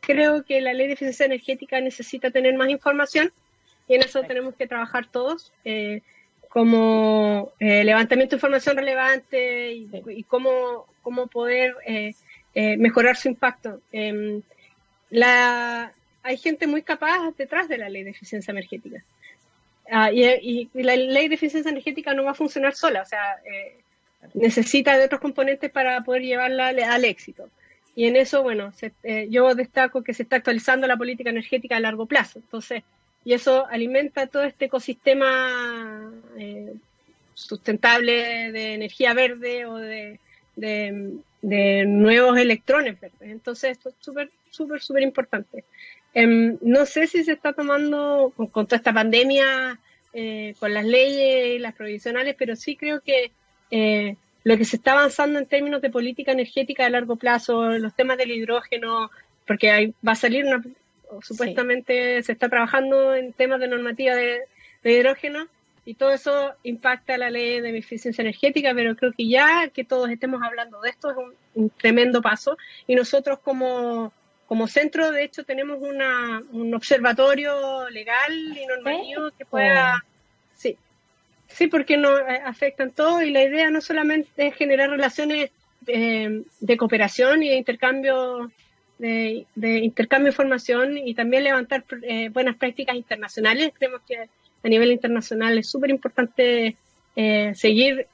[0.00, 3.32] creo que la ley de eficiencia energética necesita tener más información
[3.86, 5.52] y en eso tenemos que trabajar todos.
[5.64, 6.00] Eh,
[6.48, 12.14] como eh, levantamiento de información relevante y, y cómo, cómo poder eh,
[12.78, 13.80] mejorar su impacto.
[13.92, 14.42] Em,
[15.10, 15.92] la,
[16.28, 19.02] hay gente muy capaz detrás de la ley de eficiencia energética.
[19.90, 23.76] Ah, y, la ley de eficiencia energética no va a funcionar sola, o sea, eh,
[24.34, 27.48] necesita de otros componentes para poder llevarla al, éxito.
[27.96, 31.80] Y en eso, bueno, eh, yo destaco que se está actualizando la política energética a
[31.80, 32.40] largo plazo.
[32.40, 32.82] Entonces,
[33.24, 36.12] y eso alimenta todo este ecosistema
[37.34, 40.20] sustentable de energía verde o de,
[40.56, 43.30] de nuevos electrones verdes.
[43.30, 45.64] Entonces, esto es súper, súper, súper importante.
[46.14, 49.78] Em, no sé si se está tomando con, toda esta pandemia,
[50.12, 53.30] eh, con las leyes y las provisionales, pero sí creo que
[53.70, 57.94] eh, lo que se está avanzando en términos de política energética a largo plazo, los
[57.94, 59.10] temas del hidrógeno,
[59.46, 60.62] porque hay, va a salir una,
[61.22, 64.46] supuestamente se está trabajando en temas de normativa de
[64.84, 65.48] hidrógeno,
[65.88, 70.10] y todo eso impacta la ley de eficiencia energética, pero creo que ya que todos
[70.10, 71.16] estemos hablando de esto es
[71.54, 72.58] un, tremendo paso.
[72.86, 74.12] Y nosotros como,
[74.48, 80.02] como centro, de hecho, tenemos una, un observatorio legal y normativo que pueda...
[80.54, 80.76] Sí,
[81.46, 85.50] sí, porque nos eh, afectan todo y la idea no solamente es generar relaciones
[85.86, 88.50] eh, de cooperación y de intercambio
[88.98, 89.46] de,
[89.82, 93.72] intercambio de información y también levantar eh, buenas prácticas internacionales.
[93.76, 96.76] Creemos que a nivel internacional es súper importante
[97.16, 98.06] eh, seguir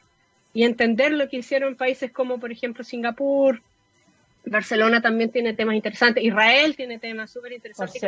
[0.52, 3.62] y entender lo que hicieron países como, por ejemplo, Singapur.
[4.46, 6.22] Barcelona también tiene temas interesantes.
[6.22, 8.02] Israel tiene temas súper interesantes.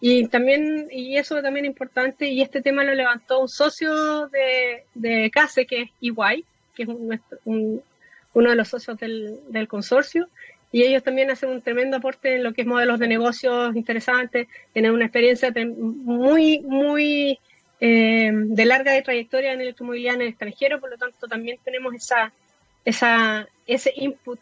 [0.00, 4.84] Y también, y eso también es importante, y este tema lo levantó un socio de,
[4.94, 6.44] de CASE, que es EY,
[6.74, 6.88] que es
[7.44, 10.28] uno de los socios del, del consorcio,
[10.72, 14.48] y ellos también hacen un tremendo aporte en lo que es modelos de negocios interesantes,
[14.72, 17.38] tienen una experiencia muy, muy
[17.78, 22.32] eh, de larga trayectoria en electromovilidad en el extranjero, por lo tanto también tenemos esa,
[22.84, 24.40] esa, ese input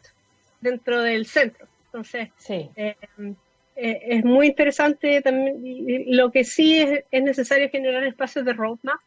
[0.61, 1.67] dentro del centro.
[1.87, 2.71] Entonces, sí.
[2.77, 2.97] Eh,
[3.77, 9.01] eh, es muy interesante también, lo que sí es, es necesario generar espacios de roadmap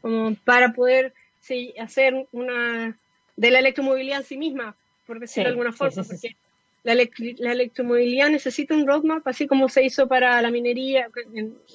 [0.00, 2.96] como para poder sí, hacer una
[3.36, 4.74] de la electromovilidad en sí misma,
[5.06, 6.36] por decirlo de alguna forma, porque
[6.82, 11.08] la, electromovilidad necesita un roadmap, así como se hizo para la minería,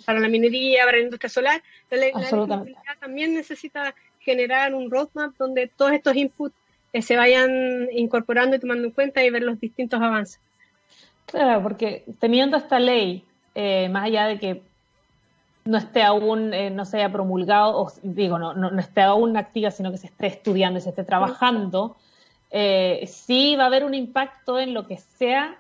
[0.06, 5.68] para la minería, para la industria solar, la, electromovilidad también necesita generar un roadmap donde
[5.68, 6.56] todos estos inputs
[6.96, 10.40] eh, se vayan incorporando y tomando en cuenta y ver los distintos avances.
[11.26, 14.62] Claro, porque teniendo esta ley, eh, más allá de que
[15.66, 19.72] no esté aún, eh, no se haya promulgado, o digo, no, no, esté aún activa,
[19.72, 21.98] sino que se esté estudiando y se esté trabajando,
[22.50, 25.58] eh, sí va a haber un impacto en lo que sea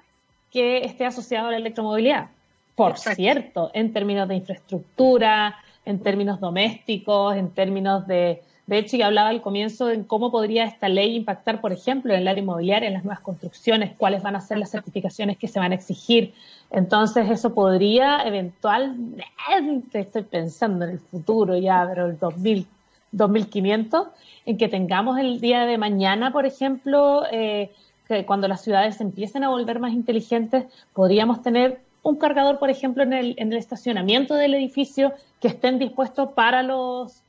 [0.52, 2.30] que esté asociado a la electromovilidad.
[2.76, 8.42] Por cierto, en términos de infraestructura, en términos domésticos, en términos de...
[8.68, 12.22] De hecho, ya hablaba al comienzo de cómo podría esta ley impactar, por ejemplo, en
[12.22, 15.60] el área inmobiliaria, en las nuevas construcciones, cuáles van a ser las certificaciones que se
[15.60, 16.34] van a exigir.
[16.72, 22.66] Entonces, eso podría eventualmente, estoy pensando en el futuro ya, pero el 2000,
[23.12, 24.08] 2500,
[24.48, 27.72] en que tengamos el día de mañana, por ejemplo, eh,
[28.08, 33.04] que cuando las ciudades empiecen a volver más inteligentes, podríamos tener un cargador, por ejemplo,
[33.04, 37.24] en el, en el estacionamiento del edificio que estén dispuestos para los,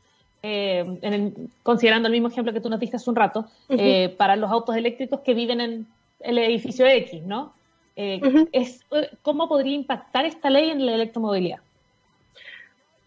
[0.49, 1.32] eh,
[1.62, 4.76] considerando el mismo ejemplo que tú nos diste hace un rato, eh, para los autos
[4.76, 5.86] eléctricos que viven en
[6.20, 7.55] el edificio X, ¿no?
[7.97, 8.84] es,
[9.22, 11.61] ¿Cómo podría impactar esta ley en la electromovilidad?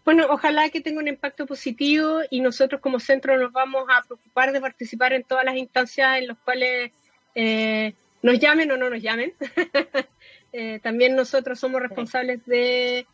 [0.04, 4.52] Bueno, ojalá que tenga un impacto positivo y nosotros como centro nos vamos a preocupar
[4.52, 6.90] de participar en todas las instancias en las cuales
[7.34, 9.32] eh, nos llamen o no nos llamen.
[10.52, 13.06] Eh, también nosotros somos responsables de,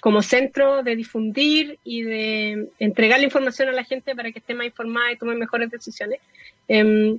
[0.00, 4.54] como centro, de difundir y de entregar la información a la gente para que esté
[4.54, 6.20] más informada y tome mejores decisiones.
[6.68, 7.18] Em,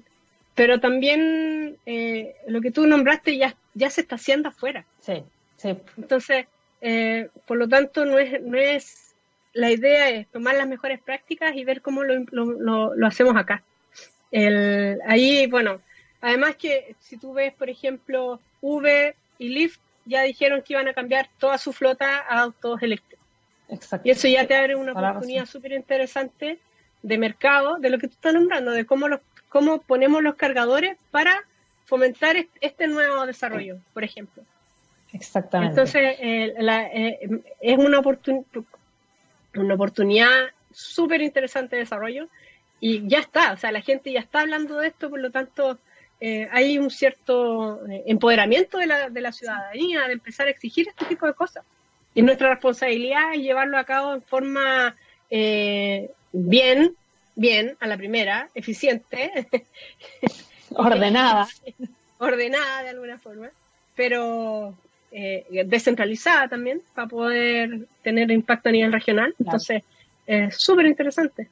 [0.54, 4.86] pero también eh, lo que tú nombraste ya, ya se está haciendo afuera.
[5.00, 5.24] Sí,
[5.58, 5.76] sí.
[5.98, 6.46] Entonces,
[6.82, 9.16] eh, por lo tanto, no es, no es,
[9.54, 13.64] la idea es tomar las mejores prácticas y ver cómo lo, lo, lo, hacemos acá.
[14.32, 15.82] El, ahí, bueno,
[16.22, 20.94] además que si tú ves, por ejemplo, Uber y Lyft ya dijeron que iban a
[20.94, 23.26] cambiar toda su flota a autos eléctricos.
[23.70, 24.08] Exacto.
[24.08, 26.60] Y eso ya te abre una oportunidad súper interesante
[27.02, 30.98] de mercado, de lo que tú estás nombrando, de cómo, los, cómo ponemos los cargadores
[31.10, 31.34] para
[31.86, 34.44] fomentar este nuevo desarrollo, por ejemplo.
[35.14, 35.72] Exactamente.
[35.72, 36.54] Entonces, eh,
[36.94, 38.02] eh, es una,
[39.56, 40.30] una oportunidad
[40.72, 42.28] súper interesante de desarrollo
[42.80, 45.78] y ya está, o sea, la gente ya está hablando de esto, por lo tanto,
[46.22, 51.06] eh, hay un cierto empoderamiento de la, de la ciudadanía de empezar a exigir este
[51.06, 51.66] tipo de cosas.
[52.14, 54.96] Y nuestra responsabilidad es llevarlo a cabo en forma
[56.32, 56.96] bien,
[57.36, 59.48] bien, a la primera, eficiente.
[60.76, 61.48] Ordenada.
[62.18, 63.50] Ordenada de alguna forma,
[63.96, 64.76] pero
[65.12, 69.34] eh, descentralizada también para poder tener impacto a nivel regional.
[69.40, 69.84] Entonces,
[70.26, 71.50] es súper interesante.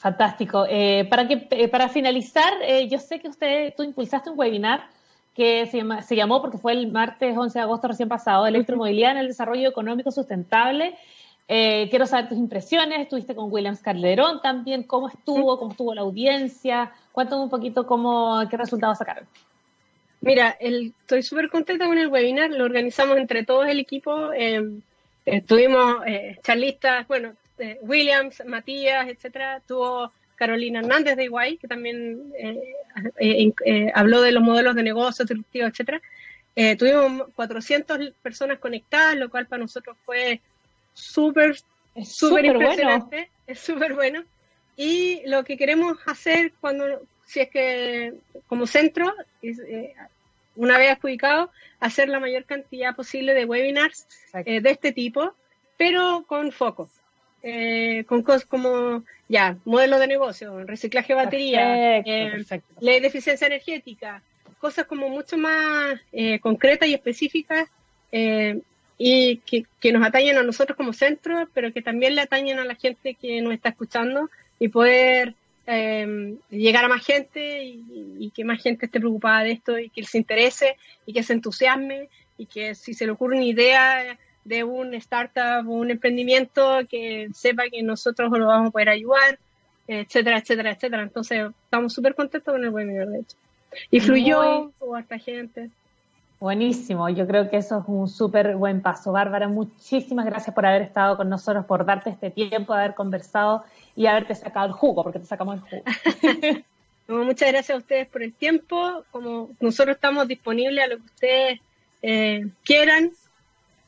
[0.00, 0.64] Fantástico.
[0.66, 2.54] Eh, para, que, eh, para finalizar,
[2.88, 4.88] yo sé que usted, tú impulsaste un webinar
[5.34, 9.28] que se, llamó, porque fue el martes 11 de agosto recién pasado, Electromovilidad en el
[9.28, 10.96] Desarrollo Económico Sustentable.
[11.46, 13.00] quiero saber tus impresiones.
[13.00, 14.84] Estuviste con Williams Calderón también.
[14.84, 15.58] ¿Cómo estuvo?
[15.58, 16.92] ¿Cómo estuvo la audiencia?
[17.12, 19.26] Cuéntame un poquito cómo, qué resultados sacaron.
[20.22, 24.32] Mira, estoy súper contenta con el webinar, lo organizamos entre todos el equipo.
[24.32, 24.80] Eh,
[25.46, 29.62] tuvimos eh, charlistas, bueno, eh, Williams, Matías, etcétera.
[29.66, 32.32] Tuvo Carolina Hernández de Iguay, que también
[33.94, 36.00] habló de los modelos de negocio, disruptivos, etcétera.
[36.78, 40.40] tuvimos 400 personas conectadas, lo cual para nosotros fue
[40.94, 41.56] súper,
[42.04, 43.30] súper impresionante.
[43.46, 44.24] Es súper bueno.
[44.76, 48.14] Y lo que queremos hacer cuando si es que
[48.48, 49.94] como centro, eh,
[50.56, 54.08] una vez adjudicado, hacer la mayor cantidad posible de webinars
[54.44, 55.32] eh, de este tipo,
[55.76, 56.90] pero con foco.
[57.42, 62.02] Eh, con cosas como ya, modelo de negocio, reciclaje de batería,
[62.80, 64.22] ley de eficiencia energética,
[64.58, 65.98] cosas como mucho más
[66.42, 67.68] concretas y específicas
[68.98, 72.66] y que, que, nos atañen a nosotros como centro, pero que también le atañen a
[72.66, 74.28] la gente que nos está escuchando
[74.58, 75.34] y poder
[75.72, 80.04] eh, llegar a más gente y, que más gente esté preocupada de esto y que
[80.04, 80.76] se interese
[81.06, 85.68] y que se entusiasme y que si se le ocurre una idea de un startup
[85.68, 89.38] o un emprendimiento que sepa que nosotros lo vamos a poder ayudar,
[89.86, 91.02] etcétera, etcétera, etcétera.
[91.02, 93.36] Entonces estamos súper contentos con el webinar, de hecho.
[93.90, 95.70] Y fluyó, hubo harta gente.
[96.40, 99.12] Buenísimo, yo creo que eso es un súper buen paso.
[99.12, 103.62] Bárbara, muchísimas gracias por haber estado con nosotros, por darte este tiempo, de haber conversado
[103.94, 105.84] y haberte sacado el jugo, porque te sacamos el jugo.
[107.24, 109.04] muchas gracias a ustedes por el tiempo.
[109.10, 111.60] Como nosotros estamos disponibles a lo que ustedes
[112.02, 113.10] eh, quieran,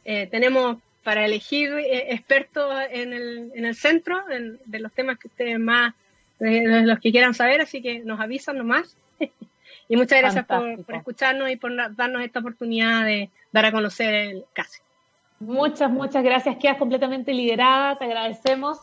[0.05, 4.23] eh, tenemos para elegir eh, expertos en el, en el centro
[4.65, 5.95] de los temas que ustedes más,
[6.39, 8.97] de los que quieran saber, así que nos avisan nomás.
[9.89, 14.15] y muchas gracias por, por, escucharnos y por darnos esta oportunidad de dar a conocer
[14.15, 14.81] el caso.
[15.41, 16.57] Muchas, muchas gracias.
[16.57, 18.79] Quedas completamente liderada, te agradecemos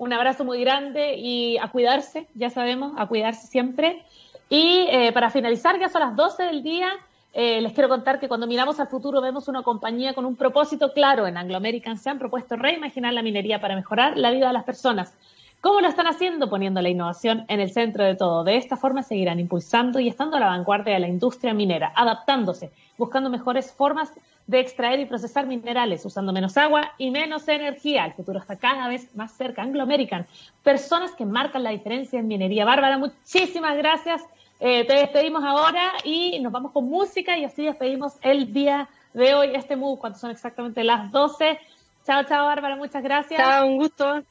[0.00, 4.02] un abrazo muy grande y a cuidarse, ya sabemos, a cuidarse siempre.
[4.48, 6.90] Y eh, para finalizar, ya son las 12 del día,
[7.32, 10.92] eh, les quiero contar que cuando miramos al futuro vemos una compañía con un propósito
[10.92, 11.26] claro.
[11.26, 14.64] En Anglo American se han propuesto reimaginar la minería para mejorar la vida de las
[14.64, 15.14] personas.
[15.60, 16.48] ¿Cómo lo están haciendo?
[16.48, 18.44] Poniendo la innovación en el centro de todo.
[18.44, 22.72] De esta forma seguirán impulsando y estando a la vanguardia de la industria minera, adaptándose,
[22.96, 24.10] buscando mejores formas
[24.46, 28.06] de extraer y procesar minerales usando menos agua y menos energía.
[28.06, 29.62] El futuro está cada vez más cerca.
[29.62, 30.26] Anglo American,
[30.64, 32.64] personas que marcan la diferencia en minería.
[32.64, 34.22] Bárbara, muchísimas gracias.
[34.60, 39.34] Eh, te despedimos ahora y nos vamos con música y así despedimos el día de
[39.34, 41.58] hoy, este MOVE, cuando son exactamente las 12.
[42.04, 43.40] Chao, chao, Bárbara, muchas gracias.
[43.40, 44.22] Chao, un gusto.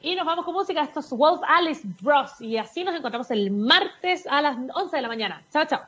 [0.00, 0.82] Y nos vamos con música.
[0.82, 2.40] Esto es Wolf Alice Bros.
[2.40, 5.42] Y así nos encontramos el martes a las 11 de la mañana.
[5.52, 5.82] Chao, chao.